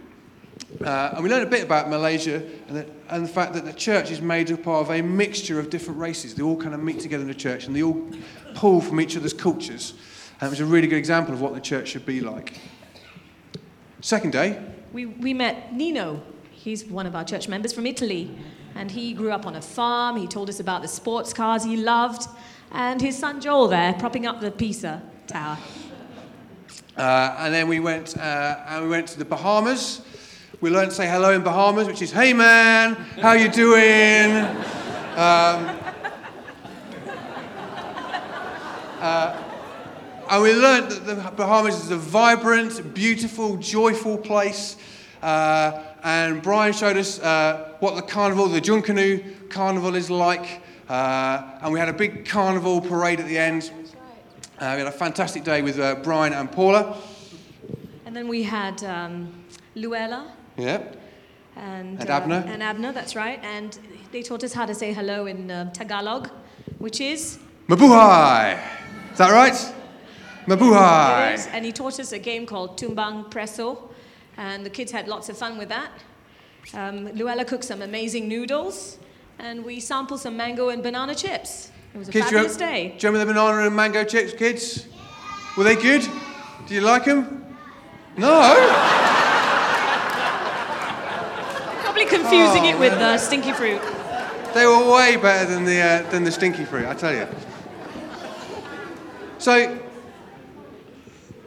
Uh, 0.83 1.13
and 1.13 1.23
we 1.23 1.29
learned 1.29 1.43
a 1.43 1.49
bit 1.49 1.63
about 1.63 1.89
Malaysia 1.89 2.43
and 2.67 2.77
the, 2.77 2.85
and 3.09 3.23
the 3.23 3.29
fact 3.29 3.53
that 3.53 3.65
the 3.65 3.73
church 3.73 4.11
is 4.11 4.19
made 4.19 4.51
up 4.51 4.67
of 4.67 4.89
a 4.89 5.01
mixture 5.01 5.59
of 5.59 5.69
different 5.69 5.99
races. 5.99 6.35
They 6.35 6.43
all 6.43 6.57
kind 6.57 6.73
of 6.73 6.81
meet 6.81 6.99
together 6.99 7.21
in 7.21 7.27
the 7.27 7.35
church 7.35 7.67
and 7.67 7.75
they 7.75 7.83
all 7.83 8.09
pull 8.55 8.81
from 8.81 8.99
each 8.99 9.15
other's 9.15 9.33
cultures. 9.33 9.93
And 10.41 10.47
it 10.47 10.49
was 10.49 10.59
a 10.59 10.65
really 10.65 10.87
good 10.87 10.97
example 10.97 11.33
of 11.33 11.39
what 11.39 11.53
the 11.53 11.61
church 11.61 11.89
should 11.89 12.05
be 12.05 12.19
like. 12.19 12.59
Second 14.01 14.31
day, 14.33 14.59
We, 14.91 15.05
we 15.05 15.33
met 15.33 15.73
Nino. 15.73 16.21
He's 16.51 16.85
one 16.85 17.05
of 17.05 17.15
our 17.15 17.23
church 17.23 17.47
members 17.47 17.73
from 17.73 17.85
Italy. 17.85 18.35
And 18.75 18.91
he 18.91 19.13
grew 19.13 19.31
up 19.31 19.45
on 19.45 19.55
a 19.55 19.61
farm. 19.61 20.17
He 20.17 20.27
told 20.27 20.49
us 20.49 20.59
about 20.59 20.81
the 20.81 20.87
sports 20.87 21.31
cars 21.31 21.63
he 21.63 21.77
loved. 21.77 22.27
And 22.71 22.99
his 23.01 23.17
son 23.17 23.39
Joel 23.39 23.67
there, 23.67 23.93
propping 23.93 24.25
up 24.25 24.41
the 24.41 24.51
Pisa 24.51 25.01
Tower. 25.27 25.57
uh, 26.97 27.35
and 27.39 27.53
then 27.53 27.67
we 27.67 27.79
went 27.79 28.17
uh, 28.17 28.59
and 28.67 28.83
we 28.83 28.89
went 28.89 29.07
to 29.09 29.19
the 29.19 29.25
Bahamas. 29.25 30.01
We 30.65 30.71
learned 30.71 30.89
to 30.89 30.95
say 30.95 31.07
hello 31.07 31.29
in 31.29 31.43
Bahamas, 31.43 31.85
which 31.85 32.01
is 32.01 32.11
"Hey 32.11 32.33
man, 32.33 32.95
how 33.21 33.33
you 33.33 33.49
doing?" 33.49 34.31
Um, 35.13 35.69
uh, 38.99 39.43
and 40.27 40.41
we 40.41 40.55
learned 40.55 40.89
that 40.89 41.05
the 41.05 41.31
Bahamas 41.35 41.83
is 41.83 41.91
a 41.91 41.97
vibrant, 41.97 42.95
beautiful, 42.95 43.57
joyful 43.57 44.17
place. 44.17 44.77
Uh, 45.21 45.83
and 46.03 46.41
Brian 46.41 46.73
showed 46.73 46.97
us 46.97 47.19
uh, 47.19 47.75
what 47.79 47.95
the 47.95 48.01
carnival, 48.01 48.47
the 48.47 48.59
Junkanoo 48.59 49.51
carnival, 49.51 49.93
is 49.93 50.09
like. 50.09 50.63
Uh, 50.89 51.59
and 51.61 51.71
we 51.73 51.77
had 51.77 51.89
a 51.89 51.93
big 51.93 52.25
carnival 52.25 52.81
parade 52.81 53.19
at 53.19 53.27
the 53.27 53.37
end. 53.37 53.71
Uh, 54.57 54.73
we 54.73 54.79
had 54.79 54.87
a 54.87 54.91
fantastic 54.91 55.43
day 55.43 55.61
with 55.61 55.77
uh, 55.77 55.93
Brian 56.01 56.33
and 56.33 56.51
Paula. 56.51 56.97
And 58.07 58.15
then 58.15 58.27
we 58.27 58.41
had 58.41 58.83
um, 58.83 59.31
Luella 59.75 60.31
Yeah. 60.57 60.81
and, 61.55 61.99
And 61.99 62.09
uh, 62.09 62.13
Abner. 62.13 62.43
and 62.47 62.63
Abner, 62.63 62.91
that's 62.91 63.15
right. 63.15 63.39
And 63.43 63.77
they 64.11 64.21
taught 64.21 64.43
us 64.43 64.53
how 64.53 64.65
to 64.65 64.73
say 64.73 64.93
hello 64.93 65.25
in 65.25 65.51
uh, 65.51 65.71
Tagalog, 65.73 66.29
which 66.79 67.01
is 67.01 67.39
Mabuhay! 67.67 68.59
Is 69.11 69.17
that 69.17 69.31
right? 69.31 69.73
Mabuhay! 70.47 71.47
and 71.51 71.65
he 71.65 71.71
taught 71.71 71.99
us 71.99 72.11
a 72.11 72.19
game 72.19 72.45
called 72.45 72.77
Tumbang 72.77 73.31
Preso, 73.31 73.89
and 74.37 74.65
the 74.65 74.69
kids 74.69 74.91
had 74.91 75.07
lots 75.07 75.29
of 75.29 75.37
fun 75.37 75.57
with 75.57 75.69
that. 75.69 75.89
Um, 76.73 77.07
Luella 77.13 77.45
cooked 77.45 77.63
some 77.63 77.81
amazing 77.81 78.27
noodles, 78.27 78.97
and 79.39 79.63
we 79.65 79.79
sampled 79.79 80.19
some 80.19 80.37
mango 80.37 80.69
and 80.69 80.83
banana 80.83 81.15
chips. 81.15 81.71
It 81.93 81.97
was 81.97 82.09
a 82.09 82.11
Kids, 82.11 82.29
do 82.29 82.35
you, 82.35 82.41
fabulous 82.43 82.57
day. 82.57 82.95
do 82.97 83.07
you 83.07 83.11
remember 83.13 83.33
the 83.33 83.39
banana 83.39 83.65
and 83.67 83.75
mango 83.75 84.03
chips, 84.03 84.33
kids? 84.33 84.87
Were 85.57 85.63
they 85.63 85.75
good? 85.75 86.01
Do 86.67 86.75
you 86.75 86.81
like 86.81 87.05
them? 87.05 87.55
No? 88.17 88.41
Confusing 92.09 92.65
it 92.65 92.79
with 92.79 92.93
uh, 92.93 93.17
stinky 93.17 93.51
fruit. 93.51 93.81
They 94.53 94.65
were 94.65 94.91
way 94.93 95.17
better 95.17 95.49
than 95.49 95.65
the, 95.65 95.79
uh, 95.79 96.09
than 96.11 96.23
the 96.23 96.31
stinky 96.31 96.65
fruit, 96.65 96.85
I 96.85 96.93
tell 96.93 97.13
you. 97.13 97.27
So, 99.37 99.79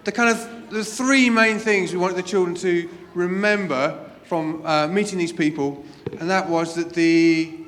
the 0.05 0.13
kind 0.13 0.31
of 0.31 0.71
the 0.71 0.85
three 0.85 1.31
main 1.31 1.59
things 1.59 1.93
we 1.93 1.99
want 1.99 2.17
the 2.17 2.23
children 2.23 2.55
to 2.57 2.89
remember 3.15 4.11
from 4.25 4.65
uh, 4.67 4.87
meeting 4.89 5.19
these 5.19 5.33
people, 5.33 5.85
and 6.19 6.29
that 6.29 6.49
was 6.49 6.75
that 6.75 6.93
the, 6.93 7.59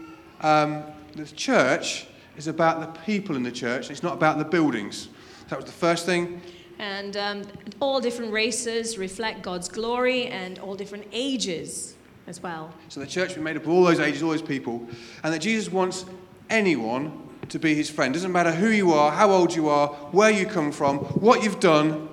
um, 0.42 0.84
the 1.14 1.24
church 1.24 2.06
is 2.36 2.46
about 2.46 2.80
the 2.80 3.00
people 3.00 3.36
in 3.36 3.42
the 3.42 3.52
church, 3.52 3.90
it's 3.90 4.02
not 4.02 4.14
about 4.14 4.38
the 4.38 4.44
buildings. 4.44 5.08
That 5.48 5.56
was 5.56 5.64
the 5.64 5.72
first 5.72 6.06
thing. 6.06 6.40
And 6.78 7.16
um, 7.16 7.42
all 7.80 8.00
different 8.00 8.32
races 8.32 8.98
reflect 8.98 9.42
God's 9.42 9.68
glory 9.68 10.26
and 10.26 10.58
all 10.58 10.74
different 10.74 11.06
ages 11.12 11.96
as 12.30 12.42
well. 12.42 12.72
So 12.88 13.00
the 13.00 13.06
church 13.06 13.34
was 13.34 13.44
made 13.44 13.56
up 13.56 13.64
of 13.64 13.68
all 13.68 13.84
those 13.84 14.00
ages, 14.00 14.22
all 14.22 14.30
those 14.30 14.40
people, 14.40 14.86
and 15.22 15.34
that 15.34 15.40
Jesus 15.40 15.70
wants 15.70 16.06
anyone 16.48 17.28
to 17.48 17.58
be 17.58 17.74
his 17.74 17.90
friend. 17.90 18.14
Doesn't 18.14 18.32
matter 18.32 18.52
who 18.52 18.70
you 18.70 18.92
are, 18.92 19.10
how 19.10 19.30
old 19.32 19.54
you 19.54 19.68
are, 19.68 19.88
where 20.12 20.30
you 20.30 20.46
come 20.46 20.72
from, 20.72 20.98
what 20.98 21.42
you've 21.42 21.60
done, 21.60 22.08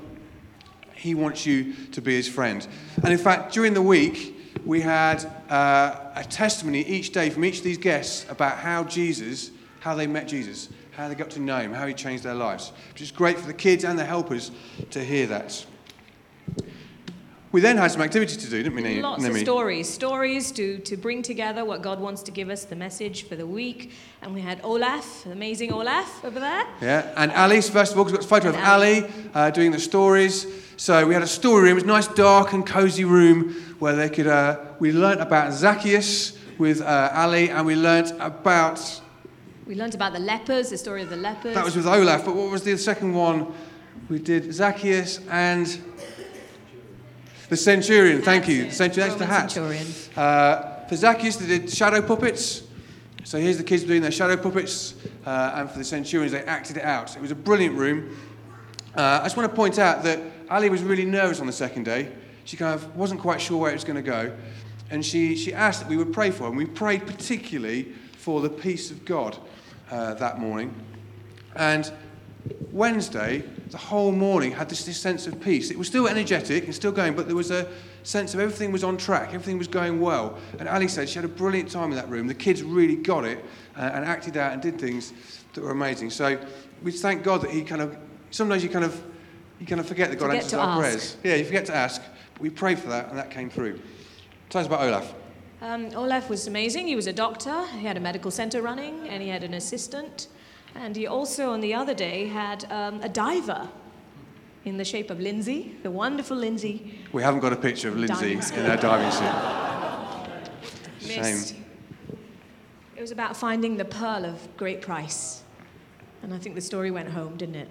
he 0.94 1.14
wants 1.14 1.46
you 1.46 1.74
to 1.92 2.02
be 2.02 2.16
his 2.16 2.28
friend. 2.28 2.68
And 3.04 3.14
in 3.14 3.20
fact, 3.20 3.54
during 3.54 3.76
the 3.76 3.82
week, 3.82 4.36
we 4.66 4.82
had 4.82 5.24
uh, 5.50 6.12
a 6.16 6.24
testimony 6.24 6.82
each 6.82 7.12
day 7.12 7.30
from 7.30 7.46
each 7.46 7.60
of 7.60 7.64
these 7.64 7.78
guests 7.78 8.26
about 8.30 8.58
how 8.58 8.84
Jesus, 8.84 9.52
how 9.80 9.94
they 9.94 10.08
met 10.08 10.28
Jesus, 10.28 10.70
how 10.92 11.08
they 11.08 11.14
got 11.14 11.30
to 11.30 11.40
know 11.40 11.60
him, 11.60 11.72
how 11.72 11.86
he 11.86 11.94
changed 11.94 12.24
their 12.24 12.34
lives, 12.34 12.74
which 12.92 13.04
is 13.04 13.12
great 13.12 13.38
for 13.38 13.46
the 13.46 13.54
kids 13.54 13.84
and 13.84 14.00
the 14.00 14.06
helpers 14.06 14.50
to 14.90 15.04
hear 15.04 15.28
that. 15.28 15.64
We 17.58 17.62
then 17.62 17.78
had 17.78 17.90
some 17.90 18.04
activity 18.04 18.36
to 18.36 18.50
do, 18.52 18.62
didn't 18.62 18.76
we? 18.76 19.02
Lots 19.02 19.26
of 19.26 19.36
stories. 19.36 19.90
Stories 19.90 20.52
to, 20.52 20.78
to 20.78 20.96
bring 20.96 21.24
together 21.24 21.66
what 21.66 21.82
God 21.82 22.00
wants 22.00 22.22
to 22.22 22.32
give 22.32 22.52
us, 22.52 22.66
the 22.66 22.76
message 22.76 23.24
for 23.24 23.36
the 23.36 23.48
week. 23.48 23.94
And 24.22 24.36
we 24.36 24.42
had 24.42 24.60
Olaf, 24.64 25.26
amazing 25.26 25.74
Olaf 25.74 26.24
over 26.24 26.40
there. 26.40 26.68
Yeah, 26.82 27.12
and 27.18 27.32
Alice, 27.32 27.68
first 27.68 27.94
of 27.94 27.98
all, 27.98 28.04
because 28.04 28.20
we've 28.20 28.30
got 28.30 28.40
a 28.40 28.42
photo 28.42 28.50
of 28.50 28.64
Ali 28.64 29.12
uh, 29.34 29.50
doing 29.50 29.72
the 29.72 29.80
stories. 29.80 30.46
So 30.76 31.08
we 31.08 31.16
had 31.16 31.24
a 31.24 31.28
story 31.28 31.64
room, 31.64 31.72
it 31.72 31.74
was 31.74 31.84
a 31.84 31.88
nice, 31.88 32.08
dark, 32.10 32.54
and 32.54 32.64
cozy 32.64 33.06
room 33.06 33.54
where 33.80 33.96
they 33.96 34.10
could. 34.10 34.28
Uh, 34.28 34.60
we 34.78 34.92
learnt 34.92 35.20
about 35.20 35.52
Zacchaeus 35.52 36.38
with 36.60 36.82
uh, 36.82 37.10
Ali, 37.12 37.50
and 37.50 37.66
we 37.66 37.76
learnt 37.76 38.12
about. 38.20 39.02
We 39.66 39.74
learned 39.74 39.96
about 39.96 40.14
the 40.14 40.20
lepers, 40.20 40.70
the 40.70 40.78
story 40.78 41.02
of 41.02 41.10
the 41.10 41.18
lepers. 41.18 41.56
That 41.56 41.66
was 41.66 41.76
with 41.76 41.88
Olaf, 41.88 42.24
but 42.24 42.36
what 42.36 42.52
was 42.52 42.62
the 42.62 42.78
second 42.78 43.16
one? 43.16 43.52
We 44.10 44.20
did 44.20 44.54
Zacchaeus 44.54 45.22
and. 45.28 45.66
The 47.50 47.58
centurion, 47.58 48.22
thank 48.22 48.48
you. 48.50 48.66
The 48.66 48.72
centurion, 48.72 49.10
that's 49.10 49.20
the 49.20 49.26
hat. 49.26 49.52
centurion. 49.52 49.88
Uh, 50.16 50.86
for 50.88 50.96
Zacchaeus, 50.98 51.38
they 51.38 51.60
did 51.60 51.72
shadow 51.72 52.02
puppets. 52.02 52.64
So 53.24 53.38
here's 53.40 53.58
the 53.58 53.64
kids 53.64 53.84
doing 53.84 54.02
their 54.02 54.12
shadow 54.12 54.36
puppets, 54.36 54.96
uh, 55.26 55.52
and 55.56 55.70
for 55.70 55.78
the 55.78 55.84
centurions, 55.84 56.32
they 56.32 56.44
acted 56.44 56.78
it 56.78 56.84
out. 56.84 57.16
It 57.16 57.22
was 57.22 57.32
a 57.32 57.36
brilliant 57.36 57.76
room. 57.76 58.18
Uh, 58.96 59.20
I 59.22 59.24
just 59.24 59.38
want 59.38 59.50
to 59.50 59.56
point 59.56 59.80
out 59.80 60.04
that 60.04 60.20
Ali 60.50 60.70
was 60.70 60.82
really 60.82 61.06
nervous 61.06 61.40
on 61.40 61.48
the 61.48 61.54
second 61.54 61.84
day. 61.84 62.12
She 62.46 62.58
kind 62.58 62.74
of 62.74 62.96
wasn't 62.96 63.22
quite 63.22 63.40
sure 63.42 63.58
where 63.58 63.72
it 63.72 63.76
was 63.76 63.84
going 63.84 63.98
to 63.98 64.02
go, 64.02 64.34
and 64.90 65.06
she, 65.06 65.36
she 65.36 65.54
asked 65.54 65.82
that 65.82 65.90
we 65.90 65.98
would 65.98 66.14
pray 66.14 66.32
for 66.32 66.44
her. 66.44 66.50
And 66.50 66.58
we 66.58 66.66
prayed 66.66 67.06
particularly 67.06 67.94
for 68.18 68.42
the 68.42 68.50
peace 68.50 68.92
of 68.92 69.06
God 69.06 69.38
uh, 69.92 70.14
that 70.16 70.40
morning. 70.40 70.74
And 71.56 71.92
Wednesday, 72.72 73.44
the 73.72 73.78
whole 73.78 74.12
morning 74.12 74.52
had 74.52 74.70
this, 74.70 74.86
this 74.86 75.00
sense 75.00 75.28
of 75.28 75.40
peace. 75.42 75.72
It 75.72 75.78
was 75.78 75.88
still 75.88 76.08
energetic 76.08 76.66
and 76.66 76.74
still 76.76 76.92
going, 76.92 77.16
but 77.16 77.28
there 77.28 77.36
was 77.36 77.52
a 77.52 77.68
sense 78.04 78.34
of 78.34 78.40
everything 78.40 78.72
was 78.72 78.84
on 78.84 78.98
track, 78.98 79.30
everything 79.30 79.58
was 79.58 79.68
going 79.68 80.00
well. 80.00 80.38
And 80.60 80.68
Ali 80.70 80.88
said 80.88 81.10
she 81.10 81.16
had 81.16 81.26
a 81.26 81.30
brilliant 81.30 81.70
time 81.72 81.90
in 81.92 81.96
that 81.98 82.10
room. 82.10 82.28
The 82.28 82.34
kids 82.34 82.64
really 82.64 82.96
got 82.96 83.26
it 83.26 83.44
uh, 83.76 83.82
and 83.82 84.06
acted 84.06 84.38
out 84.38 84.54
and 84.54 84.62
did 84.62 84.80
things 84.80 85.14
that 85.54 85.64
were 85.64 85.72
amazing. 85.72 86.10
So 86.12 86.40
we 86.84 86.92
thank 86.92 87.24
God 87.24 87.42
that 87.42 87.52
He 87.52 87.64
kind 87.64 87.82
of, 87.82 87.98
sometimes 88.32 88.64
you 88.64 88.70
kind 88.70 88.86
of, 88.86 89.02
you 89.60 89.66
kind 89.66 89.82
of 89.82 89.88
forget 89.88 90.10
that 90.10 90.20
God 90.20 90.28
Forget 90.28 90.44
answers 90.44 90.60
our 90.60 90.68
ask. 90.68 90.80
prayers. 90.80 91.18
Yeah, 91.24 91.36
you 91.36 91.46
forget 91.46 91.66
to 91.66 91.76
ask. 91.76 92.02
But 92.34 92.42
we 92.42 92.50
prayed 92.50 92.80
for 92.80 92.90
that 92.90 93.10
and 93.10 93.18
that 93.18 93.32
came 93.32 93.50
through. 93.50 93.80
Tell 94.50 94.62
us 94.62 94.68
about 94.68 94.82
Olaf. 94.82 95.14
Um, 95.62 95.90
Olaf 95.96 96.30
was 96.30 96.46
amazing. 96.46 96.86
He 96.88 96.96
was 96.96 97.08
a 97.08 97.14
doctor, 97.14 97.66
he 97.66 97.86
had 97.88 97.98
a 97.98 98.00
medical 98.00 98.30
center 98.30 98.62
running, 98.62 99.08
and 99.10 99.24
he 99.24 99.30
had 99.30 99.44
an 99.44 99.56
assistant. 99.56 100.28
And 100.78 100.96
he 100.96 101.08
also, 101.08 101.52
on 101.52 101.62
the 101.62 101.74
other 101.74 101.96
day, 101.96 102.28
had 102.28 102.72
um, 102.72 103.02
a 103.02 103.10
diver 103.10 103.68
in 104.64 104.78
the 104.78 104.86
shape 104.86 105.10
of 105.10 105.20
Lindsay, 105.20 105.76
the 105.82 105.90
wonderful 105.90 106.38
Lindsay. 106.38 107.00
We 107.12 107.24
haven't 107.24 107.40
got 107.40 107.52
a 107.52 107.56
picture 107.56 107.90
of 107.90 107.98
Lindsay 107.98 108.34
in 108.34 108.66
her 108.66 108.78
diving 108.78 109.12
suit. 109.12 109.58
Shame. 111.00 111.58
It 112.96 113.02
was 113.02 113.12
about 113.12 113.36
finding 113.36 113.78
the 113.78 113.86
pearl 113.86 114.26
of 114.26 114.48
great 114.58 114.82
price. 114.82 115.44
And 116.22 116.34
I 116.34 116.38
think 116.38 116.56
the 116.56 116.62
story 116.62 116.92
went 116.92 117.10
home, 117.10 117.38
didn't 117.38 117.56
it? 117.56 117.70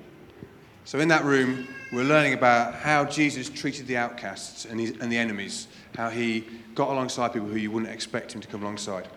So, 0.85 1.01
in 1.01 1.09
that 1.09 1.25
room, 1.25 1.69
we're 1.93 2.05
learning 2.05 2.35
about 2.35 2.75
how 2.75 3.05
Jesus 3.05 3.49
treated 3.49 3.87
the 3.87 3.97
outcasts 3.97 4.65
and, 4.65 4.81
his, 4.81 4.93
and 5.01 5.11
the 5.11 5.19
enemies, 5.19 5.69
how 5.97 6.11
he 6.11 6.47
got 6.75 6.91
alongside 6.91 7.33
people 7.33 7.49
who 7.49 7.57
you 7.57 7.71
wouldn't 7.71 7.93
expect 7.93 8.35
him 8.35 8.41
to 8.41 8.49
come 8.49 8.63
alongside. 8.63 9.09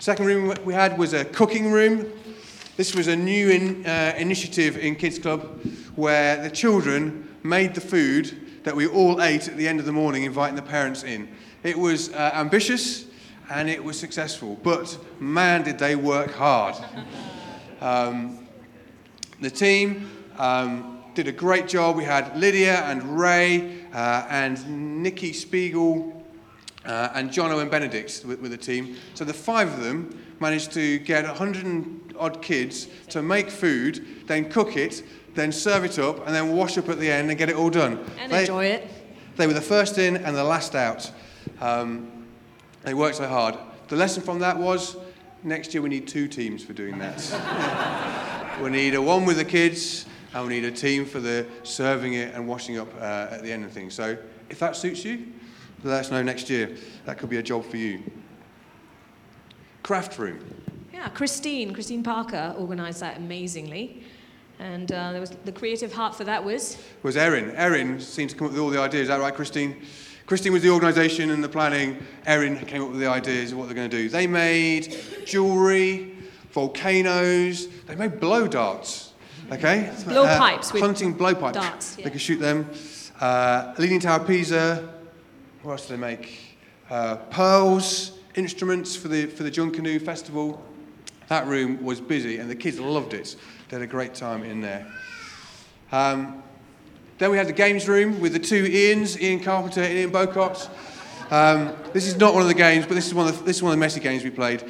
Second 0.00 0.24
room 0.24 0.54
we 0.64 0.72
had 0.72 0.96
was 0.96 1.12
a 1.12 1.26
cooking 1.26 1.70
room. 1.70 2.10
This 2.78 2.94
was 2.94 3.06
a 3.06 3.14
new 3.14 3.50
in, 3.50 3.84
uh, 3.84 4.14
initiative 4.16 4.78
in 4.78 4.96
Kids 4.96 5.18
Club 5.18 5.62
where 5.94 6.42
the 6.42 6.48
children 6.48 7.28
made 7.42 7.74
the 7.74 7.82
food 7.82 8.64
that 8.64 8.74
we 8.74 8.86
all 8.86 9.20
ate 9.20 9.46
at 9.46 9.58
the 9.58 9.68
end 9.68 9.78
of 9.78 9.84
the 9.84 9.92
morning, 9.92 10.22
inviting 10.22 10.56
the 10.56 10.62
parents 10.62 11.04
in. 11.04 11.28
It 11.62 11.78
was 11.78 12.14
uh, 12.14 12.30
ambitious 12.32 13.04
and 13.50 13.68
it 13.68 13.84
was 13.84 14.00
successful, 14.00 14.58
but 14.62 14.96
man, 15.20 15.64
did 15.64 15.78
they 15.78 15.96
work 15.96 16.32
hard. 16.32 16.76
Um, 17.82 18.46
the 19.40 19.48
team 19.48 20.10
um, 20.36 21.02
did 21.14 21.28
a 21.28 21.32
great 21.32 21.66
job. 21.66 21.96
We 21.96 22.04
had 22.04 22.36
Lydia 22.36 22.82
and 22.82 23.18
Ray 23.18 23.86
uh, 23.94 24.26
and 24.28 25.02
Nikki 25.02 25.32
Spiegel 25.32 26.19
uh, 26.90 27.12
and 27.14 27.30
Jono 27.30 27.60
and 27.60 27.70
Benedict 27.70 28.24
with, 28.26 28.40
with 28.40 28.50
the 28.50 28.56
team. 28.56 28.96
So 29.14 29.24
the 29.24 29.32
five 29.32 29.72
of 29.72 29.84
them 29.84 30.18
managed 30.40 30.72
to 30.72 30.98
get 30.98 31.24
100 31.24 32.16
odd 32.18 32.42
kids 32.42 32.88
to 33.10 33.22
make 33.22 33.48
food, 33.48 34.26
then 34.26 34.50
cook 34.50 34.76
it, 34.76 35.04
then 35.34 35.52
serve 35.52 35.84
it 35.84 35.98
up, 36.00 36.26
and 36.26 36.34
then 36.34 36.52
wash 36.52 36.76
up 36.76 36.88
at 36.88 36.98
the 36.98 37.10
end 37.10 37.30
and 37.30 37.38
get 37.38 37.48
it 37.48 37.54
all 37.54 37.70
done. 37.70 38.04
And 38.18 38.32
They- 38.32 38.40
enjoy 38.40 38.64
it. 38.66 38.88
they 39.36 39.46
were 39.46 39.52
the 39.52 39.60
first 39.60 39.98
in 39.98 40.16
and 40.16 40.36
the 40.36 40.42
last 40.42 40.74
out. 40.74 41.10
Um, 41.60 42.26
they 42.82 42.94
worked 42.94 43.16
so 43.16 43.28
hard. 43.28 43.56
The 43.88 43.96
lesson 43.96 44.22
from 44.22 44.40
that 44.40 44.58
was 44.58 44.96
next 45.44 45.72
year 45.72 45.82
we 45.82 45.88
need 45.88 46.08
two 46.08 46.26
teams 46.26 46.64
for 46.64 46.72
doing 46.72 46.98
that. 46.98 48.58
we 48.62 48.68
need 48.70 48.94
a 48.94 49.02
one 49.02 49.24
with 49.24 49.36
the 49.36 49.44
kids 49.44 50.06
and 50.34 50.46
we 50.46 50.54
need 50.60 50.64
a 50.64 50.72
team 50.72 51.04
for 51.04 51.20
the 51.20 51.46
serving 51.62 52.14
it 52.14 52.34
and 52.34 52.48
washing 52.48 52.78
up 52.78 52.88
uh, 53.00 53.28
at 53.30 53.42
the 53.42 53.52
end 53.52 53.64
of 53.64 53.70
things. 53.70 53.94
So 53.94 54.16
if 54.48 54.58
that 54.58 54.74
suits 54.74 55.04
you, 55.04 55.26
let 55.82 56.00
us 56.00 56.10
know 56.10 56.22
next 56.22 56.50
year. 56.50 56.76
That 57.06 57.18
could 57.18 57.30
be 57.30 57.38
a 57.38 57.42
job 57.42 57.64
for 57.64 57.76
you. 57.76 58.02
Craft 59.82 60.18
room. 60.18 60.38
Yeah, 60.92 61.08
Christine, 61.08 61.72
Christine 61.72 62.02
Parker 62.02 62.54
organised 62.58 63.00
that 63.00 63.16
amazingly. 63.16 64.02
And 64.58 64.92
uh, 64.92 65.12
there 65.12 65.20
was 65.20 65.30
the 65.30 65.52
creative 65.52 65.92
heart 65.92 66.14
for 66.14 66.24
that 66.24 66.44
was 66.44 66.76
was 67.02 67.16
Erin. 67.16 67.52
Erin 67.56 67.98
seemed 67.98 68.30
to 68.30 68.36
come 68.36 68.46
up 68.48 68.52
with 68.52 68.60
all 68.60 68.68
the 68.68 68.78
ideas. 68.80 69.02
Is 69.02 69.08
that 69.08 69.20
right, 69.20 69.34
Christine? 69.34 69.82
Christine 70.26 70.52
was 70.52 70.62
the 70.62 70.70
organisation 70.70 71.30
and 71.30 71.42
the 71.42 71.48
planning. 71.48 71.98
Erin 72.26 72.58
came 72.66 72.82
up 72.82 72.90
with 72.90 73.00
the 73.00 73.06
ideas 73.08 73.52
of 73.52 73.58
what 73.58 73.66
they're 73.66 73.74
going 73.74 73.90
to 73.90 73.96
do. 73.96 74.08
They 74.10 74.26
made 74.26 74.96
jewellery, 75.24 76.14
volcanoes. 76.50 77.68
They 77.86 77.94
made 77.96 78.20
blow 78.20 78.46
darts. 78.46 79.14
Okay. 79.50 79.90
Blowpipes 80.04 80.72
with 80.72 80.82
Hunting 80.82 81.16
blowpipes. 81.16 81.54
darts, 81.54 81.96
They 81.96 82.04
yeah. 82.04 82.08
could 82.10 82.20
shoot 82.20 82.36
them. 82.38 82.70
Uh, 83.18 83.74
Leaning 83.78 83.98
Tower 83.98 84.24
Pisa. 84.24 84.99
What 85.62 85.72
else 85.72 85.88
do 85.88 85.94
they 85.94 86.00
make? 86.00 86.56
Uh, 86.88 87.16
pearls, 87.16 88.18
instruments 88.34 88.96
for 88.96 89.08
the 89.08 89.26
for 89.26 89.42
the 89.42 89.50
Junkanoo 89.50 90.00
festival. 90.00 90.64
That 91.28 91.46
room 91.46 91.84
was 91.84 92.00
busy, 92.00 92.38
and 92.38 92.48
the 92.48 92.54
kids 92.54 92.80
loved 92.80 93.12
it. 93.12 93.36
They 93.68 93.76
had 93.76 93.82
a 93.82 93.86
great 93.86 94.14
time 94.14 94.42
in 94.42 94.62
there. 94.62 94.86
Um, 95.92 96.42
then 97.18 97.30
we 97.30 97.36
had 97.36 97.46
the 97.46 97.52
games 97.52 97.86
room 97.86 98.20
with 98.20 98.32
the 98.32 98.38
two 98.38 98.64
Ians, 98.64 99.20
Ian 99.20 99.40
Carpenter 99.40 99.82
and 99.82 99.92
Ian 99.98 100.10
Bocott. 100.10 100.70
Um, 101.30 101.76
this 101.92 102.06
is 102.06 102.16
not 102.16 102.32
one 102.32 102.40
of 102.40 102.48
the 102.48 102.54
games, 102.54 102.86
but 102.86 102.94
this 102.94 103.06
is 103.06 103.12
one 103.12 103.28
of 103.28 103.38
the, 103.38 103.44
this 103.44 103.56
is 103.56 103.62
one 103.62 103.72
of 103.72 103.76
the 103.76 103.80
messy 103.80 104.00
games 104.00 104.24
we 104.24 104.30
played 104.30 104.64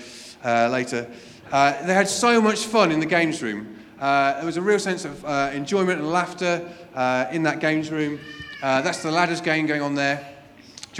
uh, 0.44 0.68
later. 0.70 1.08
Uh, 1.52 1.86
they 1.86 1.94
had 1.94 2.08
so 2.08 2.40
much 2.40 2.64
fun 2.64 2.90
in 2.90 2.98
the 2.98 3.06
games 3.06 3.40
room. 3.44 3.78
Uh, 4.00 4.32
there 4.34 4.44
was 4.44 4.56
a 4.56 4.62
real 4.62 4.80
sense 4.80 5.04
of 5.04 5.24
uh, 5.24 5.52
enjoyment 5.54 6.00
and 6.00 6.10
laughter 6.10 6.68
uh, 6.96 7.26
in 7.30 7.44
that 7.44 7.60
games 7.60 7.92
room. 7.92 8.18
Uh, 8.60 8.82
that's 8.82 9.04
the 9.04 9.10
ladders 9.10 9.40
game 9.40 9.66
going 9.66 9.82
on 9.82 9.94
there. 9.94 10.29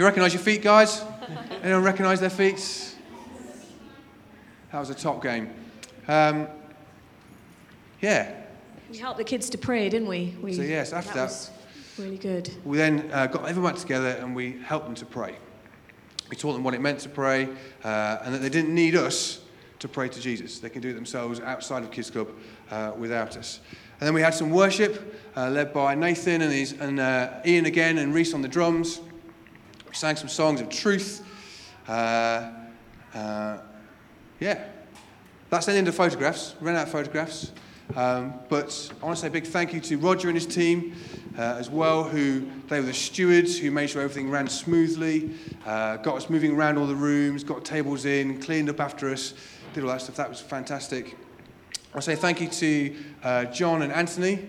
You 0.01 0.05
recognise 0.05 0.33
your 0.33 0.41
feet, 0.41 0.63
guys? 0.63 1.05
Anyone 1.61 1.83
recognise 1.83 2.19
their 2.19 2.31
feet? 2.31 2.95
That 4.71 4.79
was 4.79 4.89
a 4.89 4.95
top 4.95 5.21
game. 5.21 5.51
Um, 6.07 6.47
yeah, 8.01 8.33
we 8.89 8.97
helped 8.97 9.19
the 9.19 9.23
kids 9.23 9.47
to 9.51 9.59
pray, 9.59 9.89
didn't 9.89 10.07
we? 10.07 10.35
we 10.41 10.53
So, 10.53 10.63
yes, 10.63 10.91
after 10.91 11.13
that- 11.13 11.25
was 11.25 11.51
really 11.99 12.17
good. 12.17 12.49
We 12.65 12.79
then 12.79 13.11
uh, 13.13 13.27
got 13.27 13.47
everyone 13.47 13.75
together 13.75 14.17
and 14.19 14.35
we 14.35 14.53
helped 14.65 14.87
them 14.87 14.95
to 14.95 15.05
pray. 15.05 15.35
We 16.31 16.35
taught 16.35 16.53
them 16.53 16.63
what 16.63 16.73
it 16.73 16.81
meant 16.81 17.01
to 17.01 17.09
pray 17.09 17.47
uh, 17.83 18.17
and 18.23 18.33
that 18.33 18.41
they 18.41 18.49
didn't 18.49 18.73
need 18.73 18.95
us 18.95 19.41
to 19.77 19.87
pray 19.87 20.09
to 20.09 20.19
Jesus. 20.19 20.57
They 20.57 20.69
can 20.69 20.81
do 20.81 20.89
it 20.89 20.93
themselves 20.93 21.39
outside 21.41 21.83
of 21.83 21.91
Kids 21.91 22.09
Club 22.09 22.29
uh, 22.71 22.93
without 22.97 23.37
us. 23.37 23.59
And 23.99 24.07
then 24.07 24.15
we 24.15 24.21
had 24.21 24.33
some 24.33 24.49
worship 24.49 25.21
uh, 25.37 25.51
led 25.51 25.71
by 25.71 25.93
Nathan 25.93 26.41
and, 26.41 26.51
his, 26.51 26.71
and 26.71 26.99
uh, 26.99 27.33
Ian 27.45 27.67
again 27.67 27.99
and 27.99 28.15
Reese 28.15 28.33
on 28.33 28.41
the 28.41 28.47
drums. 28.47 28.99
We 29.91 29.95
sang 29.95 30.15
some 30.15 30.29
songs 30.29 30.61
of 30.61 30.69
truth. 30.69 31.21
Uh, 31.85 32.49
uh, 33.13 33.57
yeah, 34.39 34.63
that's 35.49 35.65
the 35.65 35.73
end 35.73 35.89
of 35.89 35.95
photographs. 35.95 36.55
Ran 36.61 36.77
out 36.77 36.83
of 36.83 36.93
photographs. 36.93 37.51
Um, 37.97 38.35
but 38.47 38.89
I 39.01 39.05
want 39.05 39.17
to 39.17 39.21
say 39.21 39.27
a 39.27 39.31
big 39.31 39.45
thank 39.45 39.73
you 39.73 39.81
to 39.81 39.97
Roger 39.97 40.29
and 40.29 40.37
his 40.37 40.47
team 40.47 40.95
uh, 41.37 41.57
as 41.59 41.69
well, 41.69 42.05
who 42.05 42.47
they 42.69 42.79
were 42.79 42.85
the 42.85 42.93
stewards 42.93 43.59
who 43.59 43.69
made 43.69 43.89
sure 43.89 44.01
everything 44.01 44.29
ran 44.29 44.47
smoothly, 44.47 45.31
uh, 45.65 45.97
got 45.97 46.15
us 46.15 46.29
moving 46.29 46.55
around 46.55 46.77
all 46.77 46.87
the 46.87 46.95
rooms, 46.95 47.43
got 47.43 47.65
tables 47.65 48.05
in, 48.05 48.39
cleaned 48.39 48.69
up 48.69 48.79
after 48.79 49.09
us, 49.09 49.33
did 49.73 49.83
all 49.83 49.89
that 49.89 50.01
stuff. 50.01 50.15
That 50.15 50.29
was 50.29 50.39
fantastic. 50.39 51.17
I 51.91 51.95
want 51.95 51.95
to 51.95 52.01
say 52.03 52.15
thank 52.15 52.39
you 52.39 52.47
to 52.47 52.95
uh, 53.23 53.45
John 53.45 53.81
and 53.81 53.91
Anthony, 53.91 54.47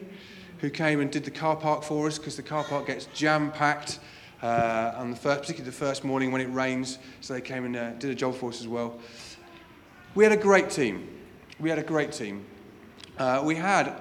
who 0.59 0.70
came 0.70 1.00
and 1.00 1.11
did 1.11 1.24
the 1.24 1.33
car 1.33 1.57
park 1.57 1.83
for 1.83 2.07
us 2.07 2.16
because 2.16 2.37
the 2.37 2.44
car 2.44 2.62
park 2.62 2.87
gets 2.87 3.07
jam 3.07 3.50
packed. 3.50 3.98
Uh, 4.42 4.92
on 4.96 5.11
the 5.11 5.16
first, 5.16 5.42
particularly 5.42 5.70
the 5.70 5.76
first 5.76 6.02
morning 6.02 6.33
when 6.33 6.40
it 6.40 6.52
rains, 6.52 6.98
so 7.20 7.33
they 7.33 7.40
came 7.40 7.64
and 7.64 7.76
uh, 7.76 7.90
did 7.92 8.11
a 8.11 8.14
job 8.14 8.35
for 8.35 8.50
us 8.50 8.61
as 8.61 8.66
well. 8.66 8.98
We 10.16 10.24
had 10.24 10.33
a 10.33 10.37
great 10.37 10.68
team. 10.68 11.09
We 11.61 11.70
had 11.70 11.78
a 11.78 11.83
great 11.85 12.11
team. 12.11 12.44
Uh, 13.18 13.40
we 13.44 13.55
had, 13.55 13.94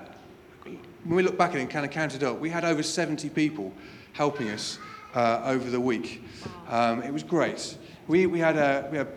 when 1.04 1.15
we 1.15 1.21
look 1.21 1.38
back 1.38 1.51
at 1.51 1.58
it 1.58 1.62
and 1.62 1.69
kind 1.69 1.86
of 1.86 1.91
counted 1.91 2.23
up, 2.23 2.39
we 2.39 2.49
had 2.49 2.65
over 2.65 2.82
70 2.82 3.30
people 3.30 3.71
helping 4.13 4.49
us 4.49 4.80
uh, 5.13 5.43
over 5.45 5.69
the 5.69 5.80
week. 5.80 6.23
Um, 6.69 7.04
it 7.04 7.13
was 7.13 7.21
great. 7.21 7.77
We, 8.08 8.25
we, 8.25 8.39
had, 8.39 8.58
uh, 8.58 8.88
we 8.91 8.97
had 8.97 9.10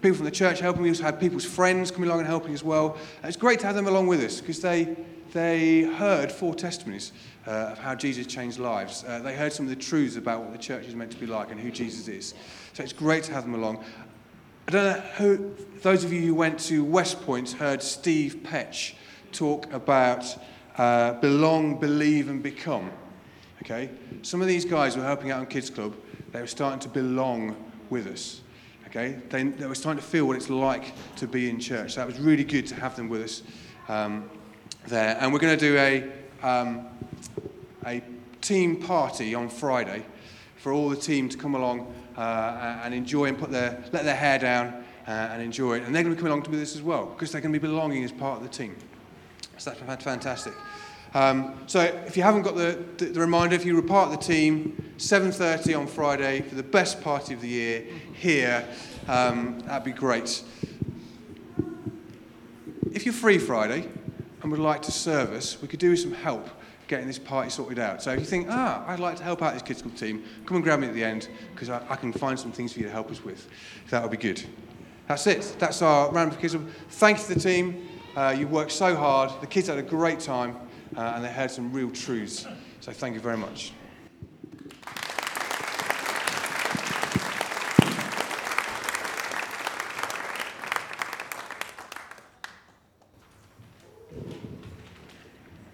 people 0.00 0.16
from 0.16 0.26
the 0.26 0.30
church 0.30 0.60
helping. 0.60 0.82
We 0.82 0.90
also 0.90 1.02
had 1.02 1.18
people's 1.18 1.44
friends 1.44 1.90
coming 1.90 2.08
along 2.08 2.20
and 2.20 2.28
helping 2.28 2.54
as 2.54 2.62
well. 2.62 2.96
And 3.22 3.28
it's 3.28 3.36
great 3.36 3.58
to 3.60 3.66
have 3.66 3.74
them 3.74 3.88
along 3.88 4.06
with 4.06 4.20
us 4.20 4.40
because 4.40 4.60
they, 4.60 4.96
they 5.32 5.82
heard 5.82 6.30
four 6.30 6.54
testimonies 6.54 7.12
uh, 7.48 7.70
of 7.72 7.78
how 7.78 7.94
Jesus 7.94 8.26
changed 8.26 8.58
lives. 8.58 9.04
Uh, 9.08 9.20
they 9.20 9.34
heard 9.34 9.52
some 9.52 9.64
of 9.64 9.70
the 9.70 9.76
truths 9.76 10.16
about 10.16 10.42
what 10.42 10.52
the 10.52 10.58
church 10.58 10.84
is 10.84 10.94
meant 10.94 11.10
to 11.12 11.16
be 11.16 11.26
like 11.26 11.50
and 11.50 11.58
who 11.58 11.70
Jesus 11.70 12.06
is. 12.06 12.34
So 12.74 12.82
it's 12.82 12.92
great 12.92 13.24
to 13.24 13.32
have 13.32 13.44
them 13.44 13.54
along. 13.54 13.82
I 14.68 14.70
don't 14.70 14.84
know 14.84 15.00
who, 15.16 15.54
those 15.80 16.04
of 16.04 16.12
you 16.12 16.20
who 16.20 16.34
went 16.34 16.58
to 16.60 16.84
West 16.84 17.22
Point 17.22 17.52
heard 17.52 17.82
Steve 17.82 18.40
Petch 18.44 18.94
talk 19.32 19.72
about 19.72 20.36
uh, 20.76 21.14
belong, 21.14 21.80
believe, 21.80 22.28
and 22.28 22.42
become. 22.42 22.90
Okay? 23.62 23.88
Some 24.20 24.42
of 24.42 24.46
these 24.46 24.66
guys 24.66 24.94
were 24.94 25.02
helping 25.02 25.30
out 25.30 25.40
on 25.40 25.46
Kids 25.46 25.70
Club, 25.70 25.96
they 26.32 26.42
were 26.42 26.46
starting 26.46 26.80
to 26.80 26.88
belong 26.88 27.56
with 27.88 28.08
us. 28.08 28.42
Okay? 28.88 29.16
They, 29.30 29.44
they 29.44 29.66
were 29.66 29.74
starting 29.74 30.02
to 30.02 30.06
feel 30.06 30.26
what 30.26 30.36
it's 30.36 30.50
like 30.50 30.92
to 31.16 31.26
be 31.26 31.48
in 31.48 31.58
church. 31.58 31.94
So 31.94 32.00
that 32.00 32.06
was 32.06 32.20
really 32.20 32.44
good 32.44 32.66
to 32.66 32.74
have 32.74 32.94
them 32.94 33.08
with 33.08 33.22
us 33.22 33.42
um, 33.88 34.28
there. 34.86 35.16
And 35.18 35.32
we're 35.32 35.38
going 35.38 35.58
to 35.58 35.66
do 35.66 35.78
a, 35.78 36.12
um, 36.42 36.86
a 37.86 38.02
team 38.40 38.76
party 38.76 39.34
on 39.34 39.48
Friday 39.48 40.04
for 40.56 40.72
all 40.72 40.88
the 40.88 40.96
team 40.96 41.28
to 41.28 41.36
come 41.36 41.54
along 41.54 41.92
uh, 42.16 42.80
and 42.82 42.94
enjoy 42.94 43.26
and 43.26 43.38
put 43.38 43.50
their, 43.50 43.82
let 43.92 44.04
their 44.04 44.16
hair 44.16 44.38
down 44.38 44.84
uh, 45.06 45.10
and 45.10 45.42
enjoy 45.42 45.76
it. 45.76 45.84
And 45.84 45.94
they're 45.94 46.02
going 46.02 46.14
to 46.14 46.20
come 46.20 46.30
along 46.30 46.42
with 46.42 46.58
this 46.58 46.74
as 46.74 46.82
well 46.82 47.06
because 47.06 47.32
they're 47.32 47.40
going 47.40 47.52
to 47.52 47.58
be 47.58 47.66
belonging 47.66 48.04
as 48.04 48.12
part 48.12 48.38
of 48.38 48.42
the 48.42 48.48
team. 48.48 48.76
So 49.56 49.74
that's 49.86 50.04
fantastic. 50.04 50.52
Um, 51.14 51.58
so 51.66 51.80
if 51.80 52.16
you 52.16 52.22
haven't 52.22 52.42
got 52.42 52.54
the, 52.54 52.84
the, 52.98 53.06
the, 53.06 53.20
reminder, 53.20 53.56
if 53.56 53.64
you 53.64 53.74
were 53.74 53.82
part 53.82 54.12
of 54.12 54.18
the 54.18 54.24
team, 54.24 54.92
7.30 54.98 55.78
on 55.78 55.86
Friday 55.86 56.42
for 56.42 56.54
the 56.54 56.62
best 56.62 57.00
party 57.00 57.32
of 57.32 57.40
the 57.40 57.48
year 57.48 57.84
here, 58.12 58.68
um, 59.08 59.60
that'd 59.60 59.84
be 59.84 59.92
great. 59.92 60.42
If 62.92 63.06
you're 63.06 63.14
free 63.14 63.38
Friday 63.38 63.88
and 64.42 64.50
would 64.50 64.60
like 64.60 64.82
to 64.82 64.92
serve 64.92 65.32
us, 65.32 65.60
we 65.60 65.68
could 65.68 65.80
do 65.80 65.90
with 65.90 66.00
some 66.00 66.12
help 66.12 66.48
getting 66.86 67.06
this 67.06 67.18
party 67.18 67.50
sorted 67.50 67.78
out. 67.78 68.02
So 68.02 68.12
if 68.12 68.20
you 68.20 68.26
think, 68.26 68.48
ah, 68.50 68.84
I'd 68.86 68.98
like 68.98 69.16
to 69.16 69.22
help 69.22 69.42
out 69.42 69.52
this 69.52 69.62
Kids 69.62 69.82
Club 69.82 69.94
team, 69.94 70.24
come 70.46 70.56
and 70.56 70.64
grab 70.64 70.80
me 70.80 70.88
at 70.88 70.94
the 70.94 71.04
end 71.04 71.28
because 71.52 71.68
I, 71.68 71.84
I, 71.88 71.96
can 71.96 72.12
find 72.12 72.38
some 72.38 72.50
things 72.50 72.72
for 72.72 72.80
you 72.80 72.86
to 72.86 72.90
help 72.90 73.10
us 73.10 73.22
with. 73.22 73.46
That 73.90 74.02
would 74.02 74.10
be 74.10 74.16
good. 74.16 74.42
That's 75.06 75.26
it. 75.26 75.56
That's 75.58 75.82
our 75.82 76.10
round 76.10 76.32
of 76.32 76.40
Kids 76.40 76.54
Club. 76.54 76.66
Thank 76.88 77.18
you 77.18 77.24
to 77.24 77.34
the 77.34 77.40
team. 77.40 77.88
Uh, 78.16 78.34
you 78.36 78.48
worked 78.48 78.72
so 78.72 78.96
hard. 78.96 79.30
The 79.40 79.46
kids 79.46 79.68
had 79.68 79.78
a 79.78 79.82
great 79.82 80.20
time 80.20 80.56
uh, 80.96 81.12
and 81.14 81.24
they 81.24 81.30
heard 81.30 81.50
some 81.50 81.72
real 81.72 81.90
truths. 81.90 82.46
So 82.80 82.92
thank 82.92 83.14
you 83.14 83.20
very 83.20 83.36
much. 83.36 83.72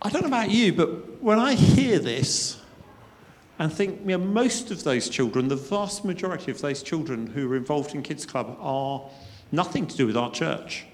I 0.06 0.10
don't 0.10 0.20
know 0.20 0.28
about 0.28 0.50
you, 0.50 0.74
but 0.74 1.22
when 1.22 1.38
I 1.38 1.54
hear 1.54 1.98
this 1.98 2.60
and 3.58 3.72
think, 3.72 4.00
you 4.00 4.18
know, 4.18 4.18
most 4.18 4.70
of 4.70 4.84
those 4.84 5.08
children, 5.08 5.48
the 5.48 5.56
vast 5.56 6.04
majority 6.04 6.50
of 6.50 6.60
those 6.60 6.82
children 6.82 7.26
who 7.26 7.50
are 7.50 7.56
involved 7.56 7.94
in 7.94 8.02
Kids 8.02 8.26
Club 8.26 8.54
are 8.60 9.08
nothing 9.50 9.86
to 9.86 9.96
do 9.96 10.06
with 10.06 10.16
our 10.16 10.30
church. 10.30 10.84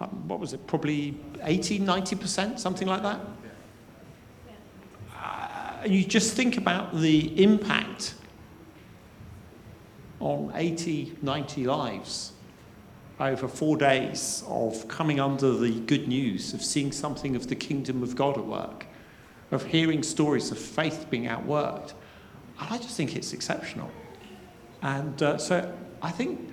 Um, 0.00 0.28
what 0.28 0.38
was 0.38 0.52
it, 0.52 0.64
probably 0.68 1.18
80, 1.42 1.80
90%, 1.80 2.60
something 2.60 2.86
like 2.86 3.02
that? 3.02 3.20
Uh, 5.16 5.78
you 5.84 6.04
just 6.04 6.34
think 6.34 6.58
about 6.58 6.96
the 6.96 7.42
impact 7.42 8.14
on 10.20 10.52
80, 10.54 11.16
90 11.22 11.64
lives 11.64 12.34
over 13.20 13.48
four 13.48 13.76
days 13.76 14.44
of 14.46 14.86
coming 14.88 15.18
under 15.18 15.52
the 15.56 15.80
good 15.80 16.06
news, 16.06 16.54
of 16.54 16.62
seeing 16.62 16.92
something 16.92 17.34
of 17.34 17.48
the 17.48 17.56
kingdom 17.56 18.02
of 18.02 18.14
God 18.14 18.38
at 18.38 18.46
work, 18.46 18.86
of 19.50 19.64
hearing 19.66 20.02
stories 20.02 20.50
of 20.50 20.58
faith 20.58 21.06
being 21.10 21.24
outworked. 21.24 21.94
And 22.60 22.68
I 22.70 22.78
just 22.78 22.96
think 22.96 23.16
it's 23.16 23.32
exceptional. 23.32 23.90
And 24.82 25.20
uh, 25.22 25.38
so 25.38 25.72
I 26.00 26.10
think 26.10 26.50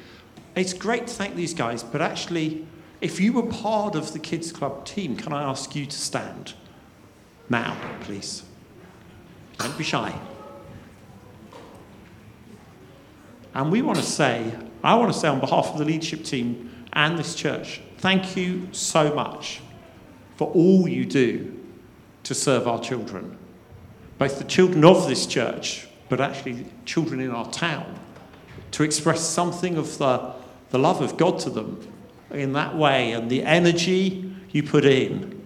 it's 0.56 0.74
great 0.74 1.08
to 1.08 1.14
thank 1.14 1.36
these 1.36 1.54
guys, 1.54 1.84
but 1.84 2.02
actually, 2.02 2.66
if 3.02 3.20
you 3.20 3.34
were 3.34 3.46
part 3.46 3.96
of 3.96 4.14
the 4.14 4.20
Kids 4.20 4.52
Club 4.52 4.86
team, 4.86 5.16
can 5.16 5.34
I 5.34 5.44
ask 5.44 5.76
you 5.76 5.86
to 5.86 5.98
stand 5.98 6.54
now, 7.50 7.78
please? 8.02 8.44
Don't 9.58 9.78
be 9.78 9.84
shy. 9.84 10.18
And 13.54 13.72
we 13.72 13.82
want 13.82 14.00
to 14.00 14.04
say, 14.04 14.54
I 14.86 14.94
want 14.94 15.12
to 15.12 15.18
say 15.18 15.28
on 15.28 15.40
behalf 15.40 15.72
of 15.72 15.80
the 15.80 15.86
leadership 15.86 16.24
team 16.24 16.86
and 16.94 17.18
this 17.18 17.34
church, 17.34 17.82
thank 17.98 18.38
you 18.38 18.70
so 18.72 19.16
much 19.16 19.62
for 20.36 20.48
all 20.52 20.88
you 20.88 21.06
do 21.06 21.60
to 22.22 22.36
serve 22.36 22.68
our 22.68 22.80
children, 22.80 23.36
both 24.20 24.38
the 24.38 24.44
children 24.44 24.86
of 24.86 25.08
this 25.08 25.26
church, 25.26 25.88
but 26.08 26.22
actually 26.22 26.68
children 26.86 27.20
in 27.20 27.32
our 27.32 27.50
town, 27.50 28.00
to 28.72 28.84
express 28.84 29.22
something 29.22 29.76
of 29.76 29.98
the, 29.98 30.34
the 30.70 30.78
love 30.78 31.02
of 31.02 31.18
God 31.18 31.40
to 31.40 31.50
them 31.50 31.92
in 32.30 32.54
that 32.54 32.78
way 32.78 33.14
and 33.14 33.32
the 33.32 33.42
energy 33.42 34.36
you 34.52 34.62
put 34.62 34.86
in. 34.86 35.42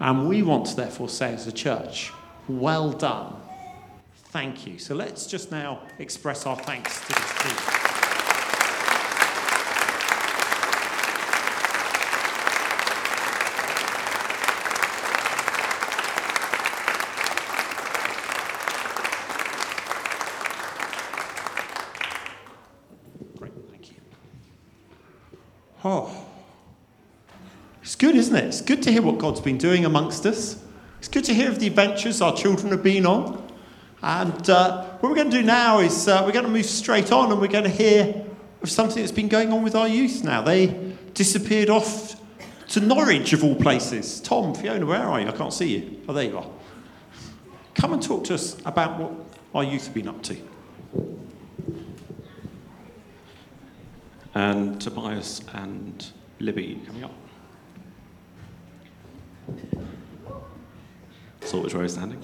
And 0.00 0.28
we 0.28 0.42
want 0.42 0.66
to 0.66 0.74
therefore 0.74 1.08
say 1.08 1.32
as 1.32 1.46
a 1.46 1.52
church, 1.52 2.12
well 2.48 2.90
done. 2.90 3.36
Thank 4.30 4.66
you. 4.66 4.80
So 4.80 4.96
let's 4.96 5.26
just 5.26 5.52
now 5.52 5.82
express 6.00 6.46
our 6.46 6.56
thanks 6.56 7.00
to 7.06 7.14
this 7.14 7.42
team. 7.42 7.82
Oh, 25.84 26.14
it's 27.82 27.96
good, 27.96 28.14
isn't 28.14 28.36
it? 28.36 28.41
It's 28.52 28.60
good 28.60 28.82
to 28.82 28.92
hear 28.92 29.00
what 29.00 29.16
God's 29.16 29.40
been 29.40 29.56
doing 29.56 29.86
amongst 29.86 30.26
us. 30.26 30.62
It's 30.98 31.08
good 31.08 31.24
to 31.24 31.32
hear 31.32 31.48
of 31.48 31.58
the 31.58 31.68
adventures 31.68 32.20
our 32.20 32.36
children 32.36 32.70
have 32.72 32.82
been 32.82 33.06
on. 33.06 33.50
And 34.02 34.50
uh, 34.50 34.84
what 35.00 35.08
we're 35.08 35.16
going 35.16 35.30
to 35.30 35.38
do 35.38 35.42
now 35.42 35.78
is 35.78 36.06
uh, 36.06 36.22
we're 36.26 36.32
going 36.32 36.44
to 36.44 36.50
move 36.50 36.66
straight 36.66 37.12
on 37.12 37.32
and 37.32 37.40
we're 37.40 37.46
going 37.46 37.64
to 37.64 37.70
hear 37.70 38.26
of 38.60 38.70
something 38.70 39.02
that's 39.02 39.10
been 39.10 39.28
going 39.28 39.54
on 39.54 39.62
with 39.62 39.74
our 39.74 39.88
youth 39.88 40.22
now. 40.22 40.42
They 40.42 40.66
disappeared 41.14 41.70
off 41.70 42.20
to 42.68 42.80
Norwich, 42.80 43.32
of 43.32 43.42
all 43.42 43.54
places. 43.54 44.20
Tom, 44.20 44.54
Fiona, 44.54 44.84
where 44.84 45.00
are 45.00 45.18
you? 45.18 45.28
I 45.28 45.32
can't 45.32 45.54
see 45.54 45.78
you. 45.78 46.02
Oh, 46.06 46.12
there 46.12 46.24
you 46.24 46.36
are. 46.36 46.46
Come 47.74 47.94
and 47.94 48.02
talk 48.02 48.24
to 48.24 48.34
us 48.34 48.58
about 48.66 49.00
what 49.00 49.12
our 49.54 49.64
youth 49.64 49.86
have 49.86 49.94
been 49.94 50.08
up 50.08 50.22
to. 50.24 50.36
and 54.34 54.78
Tobias 54.78 55.40
and 55.54 56.12
Libby 56.38 56.82
coming 56.86 57.04
up. 57.04 57.12
Which 61.60 61.74
way 61.74 61.86
standing. 61.86 62.18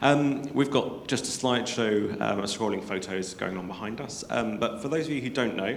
Um, 0.00 0.42
we've 0.54 0.70
got 0.70 1.08
just 1.08 1.24
a 1.24 1.46
slideshow 1.46 2.12
um, 2.20 2.38
of 2.38 2.44
scrolling 2.44 2.84
photos 2.84 3.34
going 3.34 3.58
on 3.58 3.66
behind 3.66 4.00
us. 4.00 4.22
Um, 4.30 4.58
but 4.58 4.80
for 4.80 4.86
those 4.86 5.06
of 5.06 5.12
you 5.12 5.20
who 5.20 5.28
don't 5.28 5.56
know, 5.56 5.76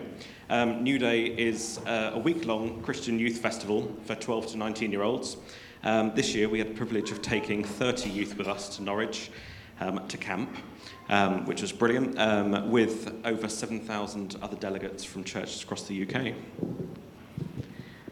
um, 0.51 0.83
New 0.83 0.99
Day 0.99 1.25
is 1.25 1.79
uh, 1.87 2.11
a 2.13 2.19
week 2.19 2.45
long 2.45 2.79
Christian 2.83 3.17
youth 3.17 3.39
festival 3.39 3.91
for 4.05 4.13
12 4.13 4.51
to 4.51 4.57
19 4.57 4.91
year 4.91 5.01
olds. 5.01 5.37
Um, 5.83 6.13
this 6.13 6.35
year 6.35 6.49
we 6.49 6.59
had 6.59 6.69
the 6.69 6.75
privilege 6.75 7.09
of 7.09 7.23
taking 7.23 7.63
30 7.63 8.11
youth 8.11 8.37
with 8.37 8.47
us 8.47 8.75
to 8.77 8.83
Norwich 8.83 9.31
um, 9.79 10.07
to 10.07 10.17
camp. 10.17 10.55
which 11.45 11.63
was 11.63 11.71
brilliant, 11.71 12.15
with 12.69 13.11
over 13.25 13.49
7,000 13.49 14.35
other 14.43 14.55
delegates 14.55 15.03
from 15.03 15.23
churches 15.23 15.63
across 15.63 15.87
the 15.87 16.03
UK. 16.03 16.35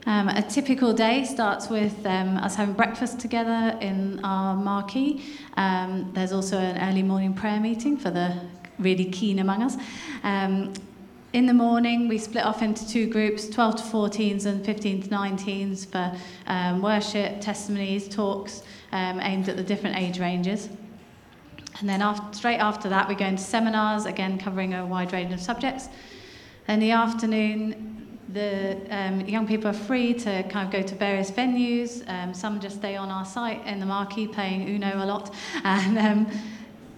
Um, 0.08 0.28
a 0.28 0.44
typical 0.44 0.94
day 0.94 1.26
starts 1.26 1.68
with 1.68 2.06
um, 2.06 2.38
us 2.38 2.56
having 2.56 2.76
breakfast 2.76 3.20
together 3.20 3.76
in 3.82 4.24
our 4.24 4.56
marquee. 4.56 5.24
Um, 5.58 6.12
there's 6.14 6.32
also 6.32 6.60
an 6.60 6.78
early 6.88 7.02
morning 7.02 7.34
prayer 7.34 7.60
meeting 7.60 7.98
for 7.98 8.12
the 8.12 8.40
really 8.78 9.06
keen 9.06 9.40
among 9.40 9.64
us. 9.64 9.78
Um, 10.24 10.74
in 11.34 11.48
the 11.48 11.56
morning, 11.56 12.08
we 12.08 12.20
split 12.20 12.46
off 12.46 12.62
into 12.62 12.88
two 12.88 13.10
groups 13.10 13.50
12 13.50 13.78
to 13.78 13.84
14s 13.84 14.46
and 14.46 14.64
15 14.64 15.04
to 15.04 15.10
19s 15.10 15.88
for 15.88 16.16
um, 16.46 16.84
worship, 16.84 17.42
testimonies, 17.42 18.08
talks 18.08 18.62
um, 18.92 19.20
aimed 19.22 19.50
at 19.50 19.58
the 19.58 19.64
different 19.64 19.98
age 19.98 20.20
ranges. 20.20 20.70
And 21.80 21.90
then 21.90 22.04
after, 22.04 22.38
straight 22.38 22.60
after 22.60 22.90
that, 22.90 23.10
we 23.10 23.16
go 23.16 23.26
into 23.26 23.42
seminars, 23.42 24.06
again 24.06 24.38
covering 24.38 24.76
a 24.76 24.86
wide 24.86 25.12
range 25.12 25.34
of 25.34 25.42
subjects. 25.42 25.90
In 26.68 26.80
the 26.80 26.92
afternoon, 26.92 27.95
the 28.30 28.78
um, 28.90 29.22
young 29.22 29.48
people 29.48 29.70
are 29.70 29.74
free 29.74 30.14
to 30.14 30.44
kind 30.44 30.66
of 30.66 30.72
go 30.72 30.82
to 30.82 30.96
various 30.96 31.30
venues. 31.30 32.08
Um, 32.10 32.34
some 32.34 32.60
just 32.60 32.78
stay 32.78 32.96
on 32.96 33.10
our 33.10 33.26
site 33.26 33.66
in 33.68 33.80
the 33.80 33.86
marquee 33.86 34.28
playing 34.28 34.68
Uno 34.68 35.04
a 35.04 35.06
lot 35.06 35.34
and 35.64 35.98
um, 35.98 36.28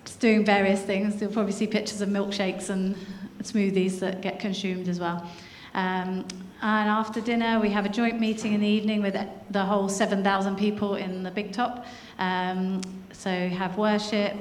just 0.05 0.19
doing 0.19 0.45
various 0.45 0.81
things. 0.81 1.21
You'll 1.21 1.31
probably 1.31 1.51
see 1.51 1.67
pictures 1.67 2.01
of 2.01 2.09
milkshakes 2.09 2.69
and 2.69 2.95
smoothies 3.43 3.99
that 3.99 4.21
get 4.21 4.39
consumed 4.39 4.87
as 4.87 4.99
well. 4.99 5.29
Um, 5.73 6.25
and 6.61 6.89
after 6.89 7.21
dinner, 7.21 7.59
we 7.59 7.69
have 7.69 7.85
a 7.85 7.89
joint 7.89 8.19
meeting 8.19 8.53
in 8.53 8.61
the 8.61 8.67
evening 8.67 9.01
with 9.01 9.15
the 9.51 9.63
whole 9.63 9.87
7,000 9.87 10.55
people 10.55 10.95
in 10.95 11.21
the 11.21 11.29
big 11.29 11.51
top. 11.51 11.85
Um, 12.17 12.81
so 13.11 13.29
have 13.29 13.77
worship, 13.77 14.33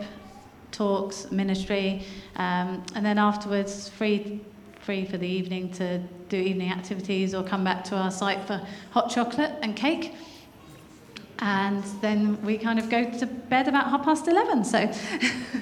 talks, 0.73 1.31
ministry, 1.31 2.05
um, 2.37 2.83
and 2.95 3.05
then 3.05 3.19
afterwards, 3.19 3.91
free 3.91 4.41
free 4.87 5.05
for 5.05 5.19
the 5.19 5.27
evening 5.27 5.69
to 5.73 5.99
do 6.29 6.37
evening 6.37 6.71
activities 6.71 7.35
or 7.35 7.43
come 7.43 7.65
back 7.65 7.83
to 7.83 7.97
our 7.97 8.11
site 8.11 8.47
for 8.47 8.65
hot 8.93 9.11
chocolate 9.11 9.53
and 9.61 9.75
cake. 9.75 10.15
And 11.41 11.83
then 12.01 12.41
we 12.45 12.57
kind 12.57 12.79
of 12.79 12.89
go 12.89 13.11
to 13.11 13.27
bed 13.27 13.67
about 13.67 13.91
half 13.91 14.05
past 14.05 14.29
11. 14.29 14.65
So, 14.65 14.89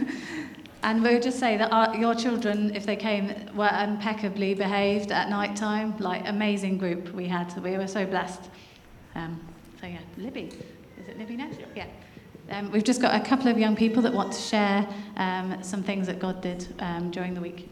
and 0.83 1.03
we 1.03 1.15
would 1.15 1.23
just 1.23 1.41
say 1.41 1.57
that 1.57 1.73
our, 1.73 1.97
your 1.97 2.15
children, 2.15 2.77
if 2.77 2.85
they 2.85 2.97
came, 2.97 3.33
were 3.55 3.71
impeccably 3.83 4.53
behaved 4.53 5.11
at 5.11 5.31
night 5.31 5.57
time. 5.57 5.97
Like, 5.97 6.29
amazing 6.29 6.77
group 6.77 7.09
we 7.15 7.27
had. 7.27 7.51
We 7.63 7.79
were 7.79 7.89
so 7.89 8.05
blessed. 8.05 8.43
Um, 9.15 9.41
so, 9.81 9.87
yeah, 9.87 10.01
Libby. 10.19 10.53
Is 11.01 11.09
it 11.09 11.19
Libby 11.19 11.37
next? 11.37 11.61
Yeah. 11.75 11.87
Um, 12.51 12.71
we've 12.71 12.85
just 12.85 13.01
got 13.01 13.19
a 13.19 13.25
couple 13.25 13.49
of 13.49 13.57
young 13.57 13.75
people 13.75 14.03
that 14.03 14.13
want 14.13 14.35
to 14.35 14.41
share 14.41 14.87
um, 15.17 15.63
some 15.63 15.83
things 15.83 16.07
that 16.09 16.19
God 16.19 16.43
did 16.43 16.75
um, 16.79 17.11
during 17.11 17.33
the 17.33 17.41
week. 17.41 17.71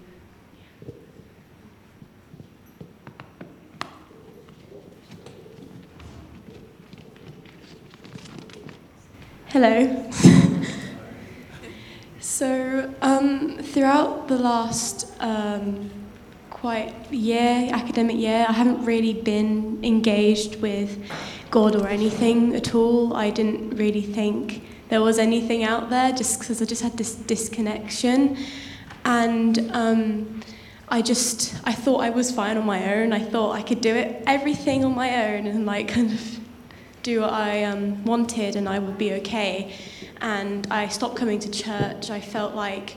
Hello. 9.53 10.11
so, 12.21 12.91
um, 13.03 13.59
throughout 13.59 14.27
the 14.27 14.39
last 14.39 15.13
um, 15.21 15.91
quite 16.49 16.95
year, 17.13 17.69
academic 17.71 18.17
year, 18.17 18.47
I 18.49 18.53
haven't 18.53 18.83
really 18.87 19.13
been 19.13 19.79
engaged 19.85 20.63
with 20.63 20.99
God 21.51 21.77
or 21.77 21.87
anything 21.87 22.57
at 22.57 22.75
all. 22.75 23.15
I 23.15 23.29
didn't 23.29 23.77
really 23.77 24.01
think 24.01 24.63
there 24.89 25.03
was 25.03 25.19
anything 25.19 25.65
out 25.65 25.91
there 25.91 26.13
just 26.13 26.39
because 26.39 26.63
I 26.63 26.65
just 26.65 26.83
had 26.83 26.97
this 26.97 27.15
disconnection. 27.15 28.39
And 29.05 29.71
um, 29.75 30.41
I 30.89 31.03
just, 31.03 31.61
I 31.65 31.75
thought 31.75 32.01
I 32.01 32.09
was 32.09 32.33
fine 32.33 32.57
on 32.57 32.65
my 32.65 32.95
own. 32.95 33.13
I 33.13 33.21
thought 33.21 33.55
I 33.55 33.61
could 33.61 33.83
do 33.83 33.95
it, 33.95 34.23
everything 34.27 34.83
on 34.83 34.95
my 34.95 35.27
own 35.27 35.47
and 35.47 35.67
like 35.67 35.89
kind 35.89 36.11
of 36.11 36.42
do 37.03 37.21
what 37.21 37.33
I 37.33 37.65
um, 37.65 38.05
wanted 38.05 38.57
and 38.57 38.69
I 38.69 38.79
would 38.79 38.99
be 38.99 39.13
okay. 39.15 39.75
And 40.21 40.67
I 40.71 40.89
stopped 40.89 41.17
coming 41.17 41.39
to 41.41 41.51
church. 41.51 42.11
I 42.11 42.21
felt 42.21 42.55
like 42.55 42.97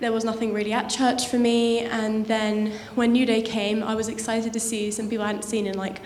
there 0.00 0.12
was 0.12 0.24
nothing 0.24 0.52
really 0.52 0.72
at 0.72 0.88
church 0.88 1.28
for 1.28 1.38
me. 1.38 1.80
And 1.80 2.26
then 2.26 2.72
when 2.94 3.12
New 3.12 3.26
Day 3.26 3.42
came, 3.42 3.82
I 3.82 3.94
was 3.94 4.08
excited 4.08 4.52
to 4.52 4.60
see 4.60 4.90
some 4.90 5.08
people 5.08 5.24
I 5.24 5.28
hadn't 5.28 5.44
seen 5.44 5.66
in 5.66 5.78
like 5.78 6.00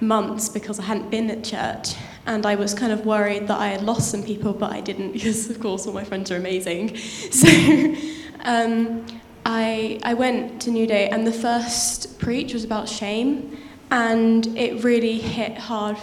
months 0.00 0.48
because 0.48 0.78
I 0.78 0.84
hadn't 0.84 1.10
been 1.10 1.30
at 1.30 1.44
church. 1.44 1.94
And 2.26 2.44
I 2.44 2.56
was 2.56 2.74
kind 2.74 2.92
of 2.92 3.06
worried 3.06 3.48
that 3.48 3.58
I 3.58 3.68
had 3.68 3.82
lost 3.82 4.10
some 4.10 4.22
people, 4.22 4.52
but 4.52 4.72
I 4.72 4.80
didn't 4.80 5.12
because, 5.18 5.48
of 5.48 5.60
course, 5.60 5.86
all 5.86 5.92
my 5.92 6.04
friends 6.04 6.30
are 6.30 6.36
amazing. 6.36 6.96
So 7.30 7.48
um, 8.44 9.06
I, 9.44 9.98
I 10.02 10.14
went 10.14 10.62
to 10.62 10.70
New 10.70 10.86
Day, 10.86 11.08
and 11.08 11.26
the 11.26 11.32
first 11.32 12.18
preach 12.18 12.52
was 12.54 12.64
about 12.64 12.88
shame. 12.88 13.58
And 13.90 14.46
it 14.58 14.84
really 14.84 15.18
hit 15.18 15.56
hard 15.56 15.96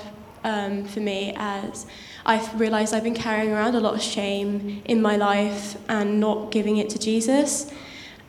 um, 0.45 0.85
for 0.85 1.01
me 1.01 1.33
as 1.35 1.85
I've 2.25 2.59
realised 2.59 2.93
I've 2.93 3.03
been 3.03 3.15
carrying 3.15 3.51
around 3.51 3.75
a 3.75 3.79
lot 3.79 3.95
of 3.95 4.01
shame 4.01 4.81
in 4.85 5.01
my 5.01 5.17
life 5.17 5.77
and 5.89 6.19
not 6.19 6.51
giving 6.51 6.77
it 6.77 6.89
to 6.91 6.99
Jesus. 6.99 7.71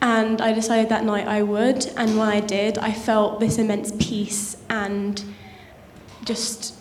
And 0.03 0.43
I 0.43 0.53
decided 0.53 0.91
that 0.91 1.05
night 1.05 1.27
I 1.27 1.43
would, 1.43 1.87
and 1.97 2.19
when 2.19 2.29
I 2.29 2.41
did, 2.41 2.79
I 2.79 2.93
felt 2.93 3.41
this 3.41 3.59
immense 3.59 3.93
peace 3.99 4.57
and 4.69 5.23
just 6.25 6.75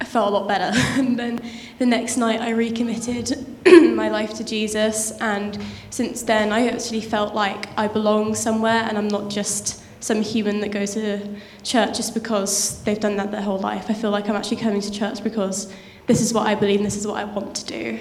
I 0.00 0.04
felt 0.04 0.28
a 0.28 0.30
lot 0.30 0.46
better. 0.46 0.76
and 1.00 1.18
then 1.18 1.40
the 1.78 1.86
next 1.86 2.16
night 2.16 2.40
I 2.40 2.50
recommitted 2.50 3.46
my 3.66 4.08
life 4.08 4.34
to 4.34 4.44
Jesus, 4.44 5.10
and 5.20 5.58
since 5.90 6.22
then 6.22 6.52
I 6.52 6.68
actually 6.68 7.00
felt 7.00 7.34
like 7.34 7.76
I 7.76 7.88
belong 7.88 8.34
somewhere 8.36 8.84
and 8.88 8.96
I'm 8.96 9.08
not 9.08 9.28
just 9.28 9.81
some 10.02 10.20
human 10.20 10.58
that 10.60 10.72
goes 10.72 10.94
to 10.94 11.20
church 11.62 11.96
just 11.96 12.12
because 12.12 12.82
they've 12.82 12.98
done 12.98 13.16
that 13.16 13.30
their 13.30 13.40
whole 13.40 13.58
life. 13.58 13.86
I 13.88 13.94
feel 13.94 14.10
like 14.10 14.28
I'm 14.28 14.34
actually 14.34 14.56
coming 14.56 14.80
to 14.80 14.90
church 14.90 15.22
because 15.22 15.72
this 16.08 16.20
is 16.20 16.34
what 16.34 16.44
I 16.46 16.56
believe 16.56 16.80
and 16.80 16.86
this 16.86 16.96
is 16.96 17.06
what 17.06 17.18
I 17.18 17.24
want 17.24 17.54
to 17.54 17.64
do. 17.64 17.98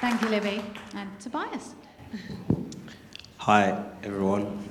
Thank 0.00 0.22
you, 0.22 0.28
Libby. 0.30 0.62
And 0.94 1.20
Tobias. 1.20 1.74
Hi, 3.36 3.84
everyone. 4.02 4.66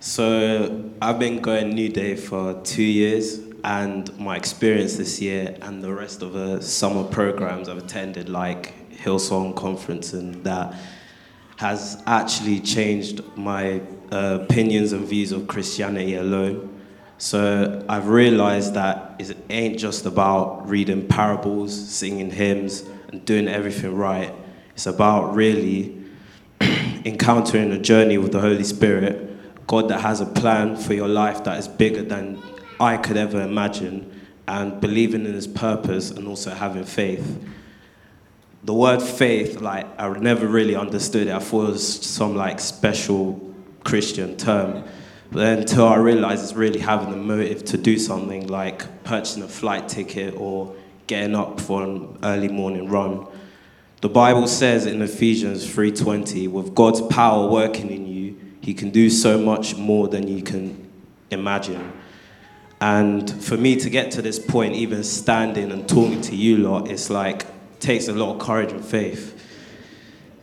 So, 0.00 0.90
I've 1.00 1.18
been 1.18 1.40
going 1.40 1.70
New 1.70 1.88
Day 1.88 2.16
for 2.16 2.60
two 2.62 2.82
years, 2.82 3.40
and 3.64 4.16
my 4.18 4.36
experience 4.36 4.96
this 4.96 5.20
year 5.20 5.56
and 5.62 5.82
the 5.82 5.92
rest 5.92 6.22
of 6.22 6.32
the 6.32 6.60
summer 6.60 7.04
programs 7.04 7.68
I've 7.68 7.78
attended, 7.78 8.28
like 8.28 8.90
Hillsong 8.90 9.56
Conference, 9.56 10.12
and 10.12 10.44
that 10.44 10.74
has 11.56 12.00
actually 12.06 12.60
changed 12.60 13.20
my 13.36 13.80
uh, 14.12 14.38
opinions 14.42 14.92
and 14.92 15.04
views 15.04 15.32
of 15.32 15.48
Christianity 15.48 16.14
alone. 16.14 16.82
So 17.18 17.84
I've 17.88 18.08
realized 18.08 18.74
that 18.74 19.16
it 19.18 19.36
ain't 19.50 19.78
just 19.78 20.06
about 20.06 20.68
reading 20.68 21.08
parables, 21.08 21.74
singing 21.74 22.30
hymns, 22.30 22.84
and 23.08 23.24
doing 23.24 23.48
everything 23.48 23.96
right. 23.96 24.32
It's 24.74 24.86
about 24.86 25.34
really 25.34 25.96
encountering 26.60 27.72
a 27.72 27.78
journey 27.78 28.18
with 28.18 28.30
the 28.30 28.40
Holy 28.40 28.62
Spirit, 28.62 29.66
God 29.66 29.88
that 29.88 30.00
has 30.00 30.20
a 30.20 30.26
plan 30.26 30.76
for 30.76 30.94
your 30.94 31.08
life 31.08 31.42
that 31.42 31.58
is 31.58 31.66
bigger 31.66 32.02
than 32.02 32.40
I 32.80 32.96
could 32.96 33.16
ever 33.16 33.40
imagine, 33.40 34.22
and 34.46 34.80
believing 34.80 35.26
in 35.26 35.34
His 35.34 35.46
purpose 35.46 36.10
and 36.10 36.26
also 36.26 36.50
having 36.50 36.84
faith. 36.84 37.44
The 38.64 38.74
word 38.74 39.02
faith, 39.02 39.60
like, 39.60 39.86
I 39.98 40.08
never 40.18 40.46
really 40.46 40.74
understood 40.74 41.28
it. 41.28 41.32
I 41.32 41.38
thought 41.38 41.68
it 41.68 41.72
was 41.72 42.06
some, 42.06 42.34
like, 42.34 42.60
special 42.60 43.54
Christian 43.84 44.36
term. 44.36 44.84
But 45.30 45.40
then 45.40 45.58
until 45.58 45.86
I 45.86 45.96
realized 45.96 46.42
it's 46.42 46.54
really 46.54 46.80
having 46.80 47.10
the 47.10 47.16
motive 47.16 47.64
to 47.66 47.76
do 47.76 47.98
something 47.98 48.46
like 48.46 49.04
purchasing 49.04 49.42
a 49.42 49.48
flight 49.48 49.88
ticket 49.88 50.34
or 50.36 50.74
getting 51.06 51.34
up 51.34 51.60
for 51.60 51.82
an 51.82 52.18
early 52.22 52.48
morning 52.48 52.88
run. 52.88 53.26
The 54.00 54.08
Bible 54.08 54.46
says 54.46 54.86
in 54.86 55.02
Ephesians 55.02 55.66
3:20, 55.66 56.48
with 56.48 56.74
God's 56.74 57.00
power 57.02 57.48
working 57.48 57.90
in 57.90 58.06
you, 58.06 58.36
he 58.60 58.72
can 58.72 58.90
do 58.90 59.10
so 59.10 59.38
much 59.38 59.76
more 59.76 60.08
than 60.08 60.28
you 60.28 60.42
can 60.42 60.88
imagine. 61.30 61.92
And 62.80 63.28
for 63.42 63.56
me 63.56 63.76
to 63.76 63.90
get 63.90 64.12
to 64.12 64.22
this 64.22 64.38
point, 64.38 64.74
even 64.74 65.02
standing 65.02 65.72
and 65.72 65.88
talking 65.88 66.20
to 66.22 66.36
you 66.36 66.58
lot, 66.58 66.88
it's 66.88 67.10
like 67.10 67.46
takes 67.80 68.08
a 68.08 68.12
lot 68.12 68.34
of 68.34 68.40
courage 68.40 68.72
and 68.72 68.84
faith. 68.84 69.34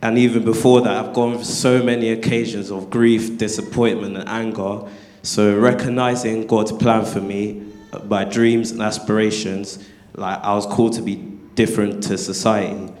And 0.02 0.18
even 0.18 0.44
before 0.44 0.82
that, 0.82 1.04
I've 1.04 1.14
gone 1.14 1.34
through 1.34 1.44
so 1.44 1.82
many 1.82 2.10
occasions 2.10 2.70
of 2.70 2.90
grief, 2.90 3.38
disappointment, 3.38 4.16
and 4.16 4.28
anger. 4.28 4.82
So 5.22 5.58
recognizing 5.58 6.46
God's 6.46 6.72
plan 6.72 7.04
for 7.04 7.20
me, 7.20 7.72
uh, 7.92 8.00
my 8.00 8.24
dreams 8.24 8.70
and 8.70 8.82
aspirations, 8.82 9.84
like 10.14 10.38
I 10.42 10.54
was 10.54 10.66
called 10.66 10.92
to 10.94 11.02
be 11.02 11.16
different 11.54 12.02
to 12.04 12.18
society. 12.18 12.92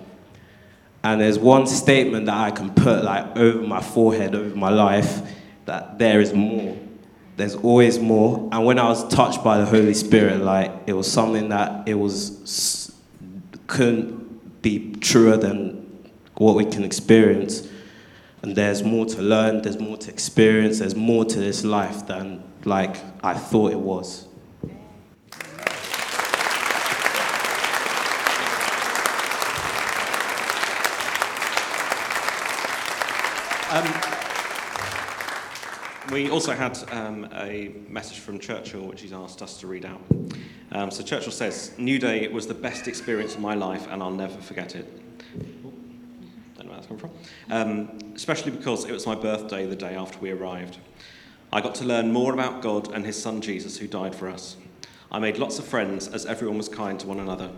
And 1.04 1.20
there's 1.20 1.38
one 1.38 1.66
statement 1.66 2.26
that 2.26 2.36
I 2.36 2.50
can 2.50 2.74
put 2.74 3.04
like 3.04 3.36
over 3.36 3.60
my 3.60 3.80
forehead, 3.80 4.34
over 4.34 4.56
my 4.56 4.70
life, 4.70 5.20
that 5.66 5.98
there 5.98 6.20
is 6.20 6.32
more. 6.32 6.76
There's 7.36 7.54
always 7.54 7.98
more. 7.98 8.48
And 8.50 8.64
when 8.64 8.78
I 8.78 8.88
was 8.88 9.06
touched 9.08 9.44
by 9.44 9.58
the 9.58 9.66
Holy 9.66 9.94
Spirit, 9.94 10.40
like 10.40 10.72
it 10.86 10.94
was 10.94 11.10
something 11.10 11.50
that 11.50 11.86
it 11.86 11.94
was 11.94 12.92
couldn't 13.66 14.62
be 14.62 14.92
truer 15.00 15.36
than 15.36 16.10
what 16.36 16.56
we 16.56 16.64
can 16.64 16.84
experience. 16.84 17.68
And 18.42 18.54
there's 18.54 18.82
more 18.82 19.06
to 19.06 19.22
learn, 19.22 19.62
there's 19.62 19.78
more 19.78 19.96
to 19.98 20.10
experience, 20.10 20.78
there's 20.78 20.94
more 20.94 21.24
to 21.24 21.38
this 21.38 21.64
life 21.64 22.06
than 22.06 22.42
like 22.64 22.96
I 23.22 23.34
thought 23.34 23.72
it 23.72 23.80
was. 23.80 24.26
Um, 33.68 34.15
we 36.10 36.30
also 36.30 36.52
had 36.52 36.78
um, 36.92 37.28
a 37.34 37.72
message 37.88 38.20
from 38.20 38.38
Churchill, 38.38 38.86
which 38.86 39.00
he's 39.00 39.12
asked 39.12 39.42
us 39.42 39.58
to 39.60 39.66
read 39.66 39.84
out. 39.84 40.00
Um, 40.72 40.90
so 40.90 41.02
Churchill 41.02 41.32
says, 41.32 41.72
New 41.78 41.98
Day 41.98 42.28
was 42.28 42.46
the 42.46 42.54
best 42.54 42.86
experience 42.86 43.34
of 43.34 43.40
my 43.40 43.54
life, 43.54 43.86
and 43.90 44.02
I'll 44.02 44.10
never 44.10 44.40
forget 44.40 44.76
it. 44.76 44.86
Don't 46.56 46.66
know 46.66 46.70
where 46.70 46.74
that's 46.74 46.86
come 46.86 46.98
from. 46.98 47.10
Um, 47.50 47.98
especially 48.14 48.52
because 48.52 48.84
it 48.84 48.92
was 48.92 49.06
my 49.06 49.14
birthday 49.14 49.66
the 49.66 49.76
day 49.76 49.94
after 49.94 50.18
we 50.18 50.30
arrived. 50.30 50.78
I 51.52 51.60
got 51.60 51.74
to 51.76 51.84
learn 51.84 52.12
more 52.12 52.32
about 52.32 52.62
God 52.62 52.92
and 52.92 53.04
his 53.04 53.20
son 53.20 53.40
Jesus, 53.40 53.78
who 53.78 53.86
died 53.86 54.14
for 54.14 54.28
us. 54.28 54.56
I 55.10 55.18
made 55.18 55.38
lots 55.38 55.58
of 55.58 55.64
friends 55.64 56.08
as 56.08 56.26
everyone 56.26 56.56
was 56.56 56.68
kind 56.68 56.98
to 57.00 57.06
one 57.06 57.20
another, 57.20 57.50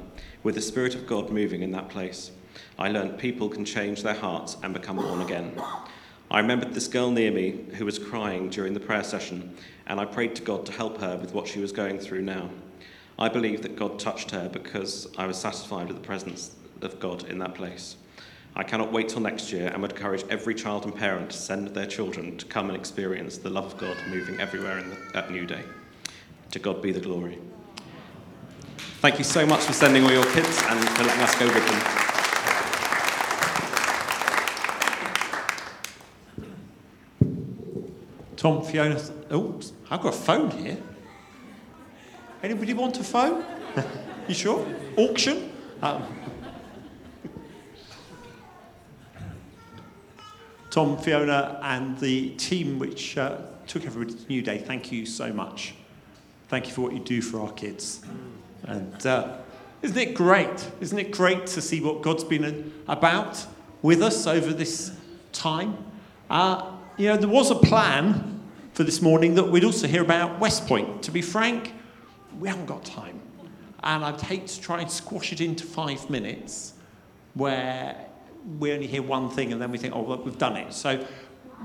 with 0.43 0.55
the 0.55 0.61
Spirit 0.63 0.95
of 0.95 1.07
God 1.07 1.31
moving 1.31 1.63
in 1.63 1.73
that 1.73 1.89
place. 1.89 2.31
I 2.79 2.89
learned 2.91 3.19
people 3.19 3.49
can 3.49 3.65
change 3.65 4.03
their 4.03 4.15
hearts 4.15 4.57
and 4.63 4.73
become 4.73 4.97
born 4.97 5.21
again. 5.21 5.61
I 6.31 6.41
remembered 6.41 6.75
this 6.75 6.89
girl 6.89 7.11
near 7.11 7.31
me 7.31 7.59
who 7.75 7.87
was 7.87 7.99
crying 7.99 8.51
during 8.51 8.75
the 8.75 8.81
prayer 8.81 9.03
session, 9.03 9.57
and 9.87 9.99
I 9.99 10.05
prayed 10.05 10.37
to 10.37 10.43
God 10.43 10.67
to 10.67 10.73
help 10.73 11.01
her 11.01 11.17
with 11.17 11.33
what 11.33 11.49
she 11.49 11.59
was 11.59 11.73
going 11.73 11.99
through 11.99 12.23
now. 12.23 12.51
I 13.19 13.31
believe 13.31 13.63
that 13.63 13.77
God 13.77 13.99
touched 13.99 14.31
her 14.33 14.49
because 14.49 15.09
I 15.17 15.27
was 15.27 15.39
satisfied 15.39 15.89
with 15.89 15.97
the 15.97 16.07
presence 16.07 16.55
of 16.83 17.01
God 17.01 17.25
in 17.25 17.39
that 17.39 17.55
place. 17.55 17.97
I 18.55 18.63
cannot 18.63 18.93
wait 18.93 19.09
till 19.09 19.21
next 19.21 19.53
year 19.53 19.69
and 19.69 19.81
would 19.81 19.93
encourage 19.93 20.25
every 20.29 20.55
child 20.55 20.85
and 20.85 20.95
parent 20.95 21.31
to 21.31 21.37
send 21.37 21.69
their 21.69 21.87
children 21.87 22.37
to 22.37 22.47
come 22.47 22.69
and 22.69 22.77
experience 22.77 23.39
the 23.39 23.51
love 23.51 23.67
of 23.67 23.79
God 23.79 23.97
moving 24.09 24.39
everywhere 24.39 24.79
in 24.79 24.91
the, 24.91 24.97
at 25.15 25.31
New 25.31 25.47
Day. 25.47 25.63
To 26.51 26.59
God 26.59 26.83
be 26.83 26.93
the 26.93 27.01
glory. 27.01 27.39
Thank 29.01 29.19
you 29.19 29.25
so 29.25 29.47
much 29.47 29.61
for 29.61 29.73
sending 29.73 30.05
all 30.05 30.13
your 30.13 30.31
kids 30.33 30.63
and 30.67 30.89
for 30.91 31.05
letting 31.05 31.23
us 31.23 31.39
go 31.39 31.47
with 31.47 31.69
them. 31.69 31.98
Tom, 38.39 38.63
Fiona. 38.63 39.01
Oops, 39.33 39.73
I've 39.91 40.01
got 40.01 40.15
a 40.15 40.17
phone 40.17 40.53
here. 40.53 40.79
Anybody 42.41 42.73
want 42.73 43.01
a 43.01 43.03
phone? 43.03 43.45
you 44.29 44.35
sure? 44.35 44.65
Auction? 44.97 45.51
Um, 45.83 46.05
Tom, 50.71 50.97
Fiona, 50.99 51.59
and 51.65 51.99
the 51.99 52.31
team 52.37 52.79
which 52.79 53.19
uh, 53.19 53.39
took 53.67 53.85
everybody 53.85 54.17
to 54.17 54.29
New 54.29 54.41
Day, 54.41 54.59
thank 54.59 54.93
you 54.93 55.05
so 55.05 55.33
much. 55.33 55.75
Thank 56.47 56.69
you 56.69 56.73
for 56.73 56.83
what 56.83 56.93
you 56.93 57.01
do 57.01 57.21
for 57.21 57.41
our 57.41 57.51
kids. 57.51 58.03
And 58.63 59.05
uh, 59.05 59.39
isn't 59.83 59.99
it 59.99 60.15
great? 60.15 60.71
Isn't 60.81 60.99
it 61.01 61.11
great 61.11 61.49
to 61.49 61.61
see 61.61 61.81
what 61.81 62.03
God's 62.03 62.23
been 62.23 62.73
about 62.87 63.45
with 63.83 64.01
us 64.01 64.29
over 64.29 64.53
this 64.53 64.93
time? 65.33 65.77
Uh, 66.31 66.78
you 66.99 67.07
know, 67.07 67.17
there 67.17 67.29
was 67.29 67.53
a 67.53 67.55
plan 67.55 68.43
for 68.75 68.83
this 68.83 69.01
morning 69.01 69.37
that 69.37 69.45
we'd 69.45 69.63
also 69.63 69.87
hear 69.87 70.03
about 70.03 70.41
West 70.41 70.67
Point. 70.67 71.05
To 71.05 71.13
be 71.13 71.23
frank, 71.23 71.73
we 72.41 72.49
haven't 72.49 72.67
got 72.67 72.85
time. 72.85 73.21
And 73.85 74.05
I'd 74.05 74.21
hate 74.21 74.49
to 74.49 74.61
try 74.61 74.81
and 74.81 74.91
squash 74.91 75.33
it 75.33 75.41
into 75.41 75.65
five 75.65 76.11
minutes 76.11 76.75
where 77.35 78.07
we 78.59 78.73
only 78.73 78.89
hear 78.89 79.03
one 79.03 79.31
thing 79.31 79.53
and 79.53 79.63
then 79.63 79.71
we 79.71 79.79
think, 79.79 79.95
oh, 79.95 80.03
well, 80.03 80.21
we've 80.25 80.39
done 80.39 80.57
it. 80.57 80.73
So 80.73 81.07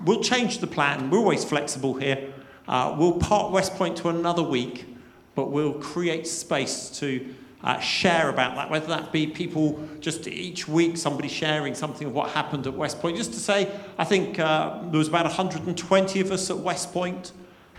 we'll 0.06 0.22
change 0.22 0.60
the 0.60 0.68
plan. 0.68 1.10
We're 1.10 1.18
always 1.18 1.44
flexible 1.44 1.96
here. 1.96 2.32
Uh, 2.68 2.96
we'll 2.98 3.18
part 3.18 3.52
West 3.52 3.74
Point 3.74 3.98
to 3.98 4.10
another 4.10 4.44
week, 4.44 4.86
but 5.34 5.50
we'll 5.50 5.74
create 5.74 6.28
space 6.28 6.90
to 7.00 7.34
uh, 7.64 7.80
share 7.80 8.30
about 8.30 8.56
that, 8.56 8.70
whether 8.70 8.88
that 8.88 9.12
be 9.12 9.26
people 9.26 9.88
just 10.02 10.28
each 10.28 10.68
week, 10.68 10.98
somebody 10.98 11.30
sharing 11.30 11.74
something 11.74 12.08
of 12.08 12.14
what 12.14 12.30
happened 12.32 12.68
at 12.68 12.74
West 12.74 13.00
Point. 13.00 13.16
Just 13.16 13.34
to 13.34 13.40
say, 13.40 13.72
I 13.98 14.04
think 14.04 14.38
uh, 14.38 14.82
there 14.90 14.98
was 14.98 15.08
about 15.08 15.26
120 15.26 16.20
of 16.20 16.32
us 16.32 16.50
at 16.50 16.58
West 16.58 16.92
Point. 16.92 17.32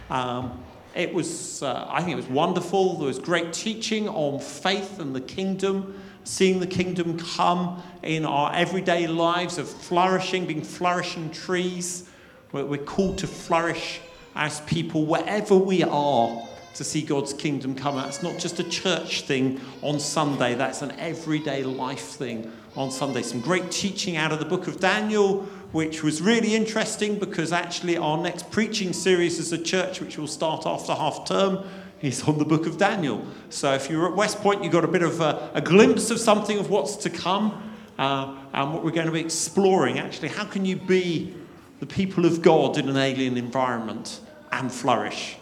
Um, 0.09 0.63
it 0.95 1.13
was, 1.13 1.63
uh, 1.63 1.87
I 1.91 2.01
think 2.01 2.13
it 2.13 2.17
was 2.17 2.29
wonderful. 2.29 2.97
There 2.97 3.09
was 3.09 3.19
great 3.19 3.53
teaching 3.53 4.09
on 4.09 4.41
faith 4.41 5.01
and 5.01 5.15
the 5.15 5.21
kingdom, 5.21 6.01
seeing 6.23 6.61
the 6.61 6.67
kingdom 6.67 7.19
come 7.19 7.83
in 8.03 8.25
our 8.25 8.55
everyday 8.55 9.07
lives 9.07 9.59
of 9.59 9.69
flourishing, 9.69 10.47
being 10.47 10.63
flourishing 10.63 11.31
trees. 11.31 12.09
We're, 12.53 12.65
we're 12.65 12.85
called 12.85 13.19
to 13.19 13.27
flourish 13.27 14.01
as 14.35 14.61
people 14.63 15.05
wherever 15.05 15.57
we 15.57 15.83
are 15.83 16.49
to 16.75 16.85
see 16.85 17.03
God's 17.03 17.33
kingdom 17.33 17.75
come 17.75 17.97
out. 17.97 18.09
It's 18.09 18.23
not 18.23 18.39
just 18.39 18.59
a 18.61 18.65
church 18.65 19.23
thing 19.23 19.61
on 19.83 20.01
Sunday, 20.01 20.55
that's 20.55 20.83
an 20.83 20.93
everyday 20.99 21.63
life 21.63 22.01
thing 22.01 22.53
on 22.77 22.91
Sunday. 22.91 23.23
Some 23.23 23.41
great 23.41 23.71
teaching 23.71 24.17
out 24.17 24.33
of 24.33 24.39
the 24.39 24.45
book 24.45 24.67
of 24.67 24.81
Daniel, 24.81 25.43
which 25.73 26.03
was 26.03 26.21
really 26.21 26.55
interesting 26.55 27.19
because 27.19 27.53
actually 27.53 27.97
our 27.97 28.19
next 28.19 28.51
preaching 28.51 28.93
series 28.93 29.39
as 29.39 29.53
a 29.53 29.59
church, 29.59 30.01
which 30.01 30.19
will 30.19 30.27
start 30.27 30.67
after 30.67 30.95
half 30.95 31.27
term, 31.27 31.65
is 32.03 32.23
on 32.25 32.39
the 32.39 32.45
book 32.45 32.67
of 32.67 32.77
Daniel. 32.77 33.25
So 33.49 33.73
if 33.73 33.89
you're 33.89 34.09
at 34.09 34.17
West 34.17 34.39
Point, 34.39 34.63
you 34.63 34.71
got 34.71 34.85
a 34.85 34.89
bit 34.89 35.03
of 35.03 35.21
a, 35.21 35.51
a 35.55 35.61
glimpse 35.61 36.11
of 36.11 36.19
something 36.19 36.59
of 36.59 36.69
what's 36.71 36.97
to 36.97 37.11
come 37.11 37.73
uh, 37.99 38.37
and 38.53 38.75
what 38.75 38.85
we're 38.85 38.91
going 38.91 39.07
to 39.07 39.13
be 39.13 39.21
exploring. 39.21 39.99
Actually, 39.99 40.29
how 40.29 40.45
can 40.45 40.65
you 40.65 40.77
be 40.77 41.35
the 41.81 41.87
people 41.87 42.27
of 42.27 42.43
God 42.43 42.77
in 42.77 42.89
an 42.89 42.97
alien 42.97 43.37
environment 43.37 44.21
and 44.53 44.71
flourish? 44.71 45.37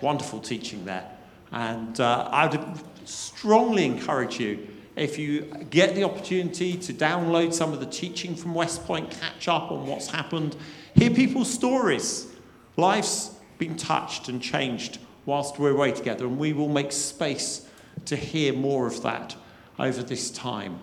Wonderful 0.00 0.40
teaching 0.40 0.84
there. 0.84 1.10
And 1.52 1.98
uh, 2.00 2.28
I 2.30 2.46
would 2.46 2.80
strongly 3.08 3.84
encourage 3.84 4.38
you, 4.38 4.68
if 4.96 5.18
you 5.18 5.42
get 5.70 5.94
the 5.94 6.04
opportunity 6.04 6.76
to 6.76 6.92
download 6.92 7.52
some 7.52 7.72
of 7.72 7.80
the 7.80 7.86
teaching 7.86 8.34
from 8.34 8.54
West 8.54 8.84
Point, 8.84 9.10
catch 9.10 9.48
up 9.48 9.70
on 9.70 9.86
what's 9.86 10.08
happened, 10.08 10.56
hear 10.94 11.10
people's 11.10 11.52
stories. 11.52 12.26
Life's 12.76 13.34
been 13.58 13.76
touched 13.76 14.28
and 14.28 14.42
changed 14.42 14.98
whilst 15.24 15.58
we're 15.58 15.70
away 15.70 15.92
together, 15.92 16.26
and 16.26 16.38
we 16.38 16.52
will 16.52 16.68
make 16.68 16.92
space 16.92 17.68
to 18.04 18.16
hear 18.16 18.52
more 18.52 18.86
of 18.86 19.02
that 19.02 19.36
over 19.78 20.02
this 20.02 20.30
time. 20.30 20.78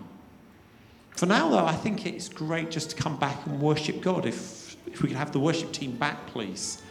For 1.16 1.26
now, 1.26 1.48
though, 1.48 1.64
I 1.64 1.74
think 1.74 2.06
it's 2.06 2.28
great 2.28 2.70
just 2.70 2.90
to 2.90 2.96
come 2.96 3.18
back 3.18 3.46
and 3.46 3.60
worship 3.60 4.00
God. 4.00 4.26
If, 4.26 4.76
if 4.86 5.02
we 5.02 5.08
could 5.08 5.16
have 5.16 5.32
the 5.32 5.40
worship 5.40 5.72
team 5.72 5.96
back, 5.96 6.26
please 6.26 6.82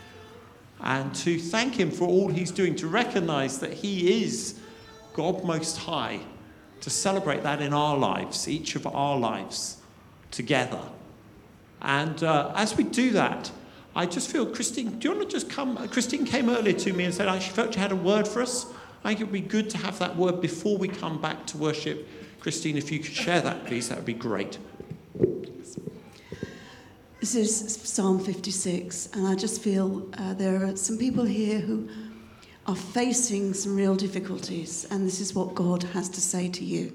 and 0.84 1.16
to 1.16 1.40
thank 1.40 1.76
Him 1.76 1.90
for 1.90 2.08
all 2.08 2.28
He's 2.28 2.52
doing, 2.52 2.76
to 2.76 2.88
recognize 2.88 3.60
that 3.60 3.74
He 3.74 4.24
is 4.24 4.60
God 5.14 5.44
Most 5.44 5.78
High, 5.78 6.20
to 6.82 6.90
celebrate 6.90 7.44
that 7.44 7.62
in 7.62 7.74
our 7.74 7.98
lives, 7.98 8.48
each 8.48 8.76
of 8.76 8.86
our 8.86 9.18
lives 9.18 9.78
together. 10.32 10.82
And 11.82 12.22
uh, 12.24 12.52
as 12.56 12.76
we 12.76 12.84
do 12.84 13.12
that, 13.12 13.52
I 13.96 14.06
just 14.06 14.30
feel, 14.30 14.46
Christine, 14.46 15.00
do 15.00 15.10
you 15.10 15.16
want 15.16 15.30
to 15.30 15.34
just 15.34 15.50
come? 15.50 15.78
Christine 15.90 16.26
came 16.26 16.50
earlier 16.50 16.78
to 16.80 16.94
me 16.94 17.06
and 17.06 17.14
said, 17.14 17.28
I 17.28 17.40
felt 17.40 17.76
you 17.76 17.82
had 17.82 17.92
a 17.92 17.96
word 17.96 18.28
for 18.28 18.42
us. 18.42 18.66
I 19.04 19.10
think 19.10 19.22
it 19.22 19.24
would 19.26 19.34
be 19.34 19.42
good 19.42 19.70
to 19.72 19.78
have 19.78 20.00
that 20.00 20.16
word 20.16 20.42
before 20.42 20.78
we 20.78 20.88
come 20.88 21.22
back 21.22 21.46
to 21.48 21.58
worship. 21.58 22.08
Christine, 22.40 22.76
if 22.76 22.92
you 22.92 23.00
could 23.00 23.14
share 23.14 23.42
that, 23.42 23.66
please, 23.66 23.90
that 23.90 23.98
would 23.98 24.06
be 24.06 24.14
great. 24.14 24.58
This 27.24 27.36
is 27.36 27.76
Psalm 27.82 28.20
56, 28.20 29.12
and 29.14 29.26
I 29.26 29.36
just 29.36 29.62
feel 29.62 30.10
uh, 30.18 30.34
there 30.34 30.66
are 30.66 30.76
some 30.76 30.98
people 30.98 31.24
here 31.24 31.60
who 31.60 31.88
are 32.68 32.76
facing 32.76 33.54
some 33.54 33.78
real 33.78 33.96
difficulties, 33.96 34.86
and 34.92 35.08
this 35.08 35.22
is 35.22 35.34
what 35.34 35.56
God 35.56 35.84
has 35.84 36.10
to 36.10 36.20
say 36.20 36.50
to 36.50 36.66
you. 36.66 36.92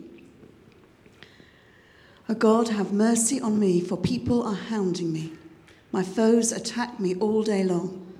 O 2.29 2.35
God, 2.35 2.68
have 2.68 2.93
mercy 2.93 3.41
on 3.41 3.59
me, 3.59 3.81
for 3.81 3.97
people 3.97 4.43
are 4.43 4.55
hounding 4.55 5.14
me. 5.14 5.33
My 5.93 6.03
foes 6.03 6.53
attack 6.53 7.01
me 7.01 7.14
all 7.14 7.43
day 7.43 7.64
long. 7.64 8.14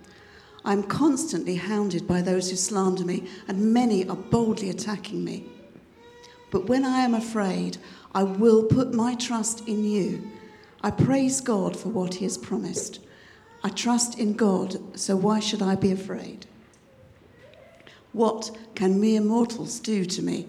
I 0.65 0.73
am 0.73 0.85
constantly 0.85 1.57
hounded 1.57 2.09
by 2.09 2.23
those 2.23 2.49
who 2.49 2.57
slander 2.57 3.05
me, 3.05 3.29
and 3.49 3.75
many 3.75 4.09
are 4.09 4.17
boldly 4.17 4.71
attacking 4.71 5.23
me. 5.23 5.45
But 6.51 6.71
when 6.71 6.87
I 6.87 7.01
am 7.01 7.13
afraid, 7.13 7.77
I 8.15 8.23
will 8.23 8.63
put 8.63 8.95
my 8.95 9.15
trust 9.15 9.69
in 9.69 9.85
you. 9.85 10.38
I 10.83 10.91
praise 10.91 11.41
God 11.41 11.77
for 11.77 11.89
what 11.89 12.15
He 12.15 12.25
has 12.25 12.39
promised. 12.39 13.01
I 13.65 13.71
trust 13.71 14.19
in 14.19 14.35
God, 14.35 14.99
so 14.99 15.17
why 15.17 15.41
should 15.41 15.63
I 15.63 15.75
be 15.75 15.91
afraid? 15.91 16.47
What 18.13 18.57
can 18.75 19.01
mere 19.01 19.21
mortals 19.21 19.81
do 19.81 20.05
to 20.05 20.23
me? 20.23 20.47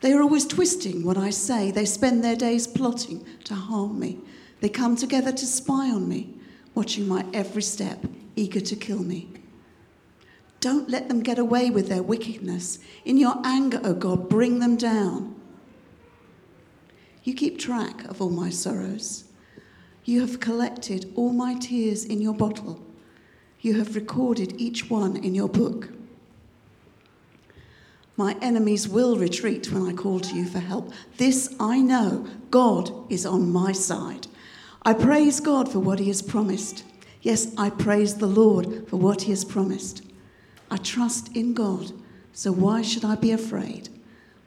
They 0.00 0.12
are 0.12 0.22
always 0.22 0.46
twisting 0.46 1.04
what 1.04 1.16
I 1.16 1.30
say. 1.30 1.70
They 1.70 1.84
spend 1.84 2.22
their 2.22 2.36
days 2.36 2.66
plotting 2.66 3.26
to 3.44 3.54
harm 3.54 3.98
me. 3.98 4.18
They 4.60 4.68
come 4.68 4.96
together 4.96 5.32
to 5.32 5.46
spy 5.46 5.90
on 5.90 6.08
me, 6.08 6.34
watching 6.74 7.08
my 7.08 7.24
every 7.32 7.62
step, 7.62 8.04
eager 8.36 8.60
to 8.60 8.76
kill 8.76 9.02
me. 9.02 9.28
Don't 10.60 10.88
let 10.88 11.08
them 11.08 11.22
get 11.22 11.38
away 11.38 11.70
with 11.70 11.88
their 11.88 12.02
wickedness. 12.02 12.78
In 13.04 13.16
your 13.16 13.40
anger, 13.44 13.80
O 13.84 13.94
God, 13.94 14.28
bring 14.28 14.58
them 14.58 14.76
down. 14.76 15.34
You 17.22 17.34
keep 17.34 17.58
track 17.58 18.04
of 18.04 18.20
all 18.20 18.30
my 18.30 18.50
sorrows. 18.50 19.24
You 20.08 20.22
have 20.22 20.40
collected 20.40 21.12
all 21.16 21.34
my 21.34 21.52
tears 21.52 22.02
in 22.02 22.22
your 22.22 22.32
bottle. 22.32 22.80
You 23.60 23.74
have 23.74 23.94
recorded 23.94 24.58
each 24.58 24.88
one 24.88 25.18
in 25.18 25.34
your 25.34 25.50
book. 25.50 25.90
My 28.16 28.34
enemies 28.40 28.88
will 28.88 29.18
retreat 29.18 29.70
when 29.70 29.86
I 29.86 29.92
call 29.92 30.18
to 30.20 30.34
you 30.34 30.46
for 30.46 30.60
help. 30.60 30.94
This 31.18 31.54
I 31.60 31.80
know 31.82 32.26
God 32.50 32.90
is 33.12 33.26
on 33.26 33.52
my 33.52 33.72
side. 33.72 34.28
I 34.82 34.94
praise 34.94 35.40
God 35.40 35.70
for 35.70 35.80
what 35.80 35.98
he 35.98 36.08
has 36.08 36.22
promised. 36.22 36.84
Yes, 37.20 37.52
I 37.58 37.68
praise 37.68 38.14
the 38.14 38.26
Lord 38.26 38.88
for 38.88 38.96
what 38.96 39.20
he 39.20 39.30
has 39.32 39.44
promised. 39.44 40.02
I 40.70 40.78
trust 40.78 41.36
in 41.36 41.52
God, 41.52 41.92
so 42.32 42.50
why 42.50 42.80
should 42.80 43.04
I 43.04 43.16
be 43.16 43.32
afraid? 43.32 43.90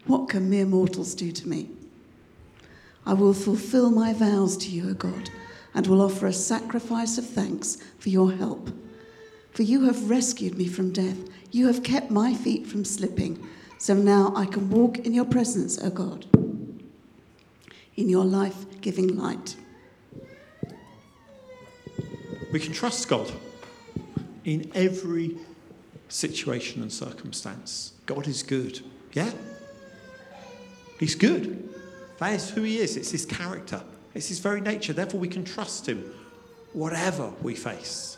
What 0.07 0.28
can 0.28 0.49
mere 0.49 0.66
mortals 0.66 1.14
do 1.14 1.32
to 1.32 1.47
me? 1.47 1.70
I 3.05 3.14
will 3.14 3.36
fulfill 3.36 3.91
my 3.91 4.12
vows 4.14 4.57
to 4.57 4.70
you, 4.70 4.89
O 4.89 4.93
God, 4.95 5.30
and 5.74 5.88
will 5.88 6.01
offer 6.01 6.28
a 6.28 6.34
sacrifice 6.34 7.17
of 7.17 7.28
thanks 7.28 7.78
for 7.99 8.09
your 8.09 8.34
help. 8.34 8.72
For 9.51 9.63
you 9.63 9.86
have 9.86 10.09
rescued 10.09 10.57
me 10.57 10.67
from 10.67 10.91
death. 10.91 11.17
You 11.51 11.67
have 11.67 11.84
kept 11.84 12.09
my 12.09 12.34
feet 12.34 12.67
from 12.67 12.86
slipping. 12.86 13.47
So 13.78 13.93
now 13.93 14.34
I 14.36 14.45
can 14.45 14.69
walk 14.69 14.99
in 14.99 15.13
your 15.13 15.26
presence, 15.26 15.82
O 15.82 15.89
God, 15.89 16.26
in 17.95 18.09
your 18.09 18.26
life 18.26 18.80
giving 18.82 19.17
light. 19.17 19.55
We 22.51 22.59
can 22.59 22.74
trust 22.74 23.07
God 23.07 23.32
in 24.43 24.72
every 24.76 25.38
situation 26.09 26.82
and 26.82 26.91
circumstance. 26.91 27.93
God 28.05 28.28
is 28.28 28.43
good. 28.43 28.82
Yeah? 29.13 29.32
He's 30.99 31.15
good. 31.15 31.69
That 32.19 32.34
is 32.34 32.49
who 32.51 32.63
He 32.63 32.78
is, 32.78 32.97
it's 32.97 33.11
His 33.11 33.26
character, 33.26 33.82
it's 34.14 34.28
His 34.28 34.39
very 34.39 34.62
nature. 34.62 34.93
Therefore, 34.93 35.20
we 35.20 35.28
can 35.28 35.43
trust 35.43 35.88
Him 35.88 36.14
whatever 36.74 37.32
we 37.41 37.55
face. 37.55 38.18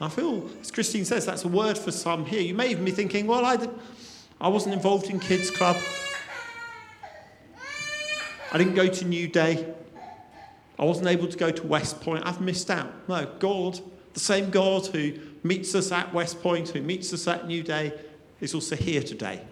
I 0.00 0.08
feel, 0.08 0.48
as 0.60 0.70
Christine 0.70 1.04
says, 1.04 1.26
that's 1.26 1.44
a 1.44 1.48
word 1.48 1.76
for 1.76 1.90
some 1.90 2.24
here. 2.24 2.40
You 2.40 2.54
may 2.54 2.70
even 2.70 2.84
be 2.84 2.92
thinking, 2.92 3.26
well, 3.26 3.44
I, 3.44 3.56
did, 3.56 3.70
I 4.40 4.48
wasn't 4.48 4.74
involved 4.74 5.06
in 5.06 5.18
Kids 5.18 5.50
Club. 5.50 5.76
I 8.52 8.58
didn't 8.58 8.74
go 8.74 8.86
to 8.86 9.04
New 9.04 9.26
Day. 9.26 9.74
I 10.78 10.84
wasn't 10.84 11.08
able 11.08 11.26
to 11.26 11.36
go 11.36 11.50
to 11.50 11.66
West 11.66 12.00
Point. 12.00 12.24
I've 12.24 12.40
missed 12.40 12.70
out. 12.70 12.92
No, 13.08 13.26
God, 13.40 13.80
the 14.14 14.20
same 14.20 14.50
God 14.50 14.86
who 14.86 15.14
meets 15.42 15.74
us 15.74 15.90
at 15.90 16.14
West 16.14 16.40
Point, 16.42 16.68
who 16.68 16.80
meets 16.80 17.12
us 17.12 17.26
at 17.26 17.48
New 17.48 17.64
Day, 17.64 17.92
is 18.40 18.54
also 18.54 18.76
here 18.76 19.02
today. 19.02 19.42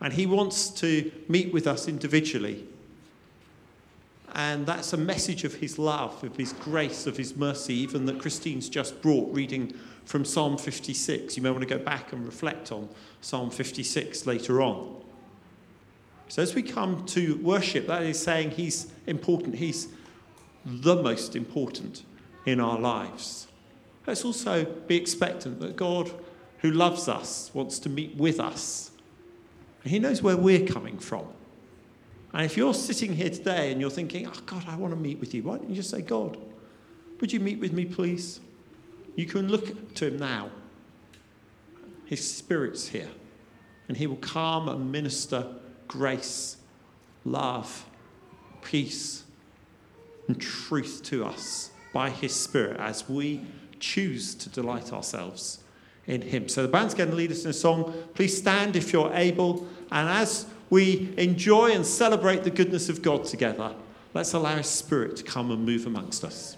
And 0.00 0.12
He 0.12 0.26
wants 0.26 0.70
to 0.70 1.12
meet 1.28 1.52
with 1.52 1.68
us 1.68 1.86
individually. 1.86 2.66
And 4.34 4.66
that's 4.66 4.92
a 4.92 4.96
message 4.96 5.44
of 5.44 5.54
His 5.54 5.78
love, 5.78 6.22
of 6.22 6.36
His 6.36 6.52
grace, 6.54 7.06
of 7.06 7.16
His 7.16 7.36
mercy, 7.36 7.74
even 7.74 8.06
that 8.06 8.18
Christine's 8.18 8.68
just 8.68 9.00
brought, 9.00 9.32
reading 9.34 9.72
from 10.04 10.24
Psalm 10.24 10.58
56. 10.58 11.36
You 11.36 11.42
may 11.42 11.50
want 11.50 11.62
to 11.62 11.68
go 11.68 11.82
back 11.82 12.12
and 12.12 12.24
reflect 12.24 12.72
on 12.72 12.88
Psalm 13.20 13.50
56 13.50 14.26
later 14.26 14.62
on. 14.62 15.02
So, 16.28 16.42
as 16.42 16.54
we 16.54 16.62
come 16.62 17.06
to 17.06 17.36
worship, 17.36 17.86
that 17.86 18.02
is 18.02 18.20
saying 18.20 18.52
He's 18.52 18.92
important, 19.06 19.56
He's 19.56 19.88
the 20.64 20.96
most 20.96 21.36
important 21.36 22.02
in 22.44 22.60
our 22.60 22.78
lives. 22.78 23.46
Let's 24.06 24.24
also 24.24 24.64
be 24.64 24.96
expectant 24.96 25.60
that 25.60 25.76
God, 25.76 26.10
who 26.58 26.70
loves 26.70 27.08
us, 27.08 27.50
wants 27.54 27.78
to 27.80 27.88
meet 27.88 28.16
with 28.16 28.40
us. 28.40 28.90
He 29.84 29.98
knows 29.98 30.22
where 30.22 30.36
we're 30.36 30.66
coming 30.66 30.98
from. 30.98 31.26
And 32.32 32.44
if 32.44 32.56
you're 32.56 32.74
sitting 32.74 33.14
here 33.14 33.30
today 33.30 33.72
and 33.72 33.80
you're 33.80 33.90
thinking, 33.90 34.26
oh, 34.26 34.40
God, 34.44 34.64
I 34.68 34.76
want 34.76 34.92
to 34.92 35.00
meet 35.00 35.18
with 35.18 35.32
you, 35.34 35.42
why 35.42 35.56
don't 35.56 35.70
you 35.70 35.76
just 35.76 35.90
say, 35.90 36.02
God, 36.02 36.36
would 37.20 37.32
you 37.32 37.40
meet 37.40 37.60
with 37.60 37.72
me, 37.72 37.84
please? 37.84 38.40
You 39.14 39.26
can 39.26 39.48
look 39.48 39.94
to 39.94 40.08
Him 40.08 40.18
now. 40.18 40.50
His 42.04 42.28
Spirit's 42.28 42.88
here, 42.88 43.08
and 43.88 43.96
He 43.96 44.06
will 44.06 44.16
come 44.16 44.68
and 44.68 44.92
minister 44.92 45.46
grace, 45.88 46.58
love, 47.24 47.86
peace, 48.62 49.24
and 50.28 50.40
truth 50.40 51.00
to 51.04 51.24
us 51.24 51.70
by 51.92 52.10
His 52.10 52.34
Spirit 52.34 52.78
as 52.78 53.08
we 53.08 53.44
choose 53.80 54.34
to 54.34 54.48
delight 54.50 54.92
ourselves 54.92 55.60
in 56.06 56.22
Him. 56.22 56.48
So 56.48 56.62
the 56.62 56.68
band's 56.68 56.94
going 56.94 57.10
to 57.10 57.16
lead 57.16 57.32
us 57.32 57.44
in 57.44 57.50
a 57.50 57.54
song. 57.54 57.94
Please 58.14 58.36
stand 58.36 58.76
if 58.76 58.92
you're 58.92 59.12
able. 59.14 59.66
And 59.90 60.08
as 60.08 60.46
we 60.70 61.14
enjoy 61.16 61.72
and 61.72 61.86
celebrate 61.86 62.44
the 62.44 62.50
goodness 62.50 62.88
of 62.88 63.02
God 63.02 63.24
together, 63.24 63.74
let's 64.14 64.32
allow 64.32 64.56
His 64.56 64.68
Spirit 64.68 65.16
to 65.16 65.22
come 65.22 65.50
and 65.50 65.64
move 65.64 65.86
amongst 65.86 66.24
us. 66.24 66.56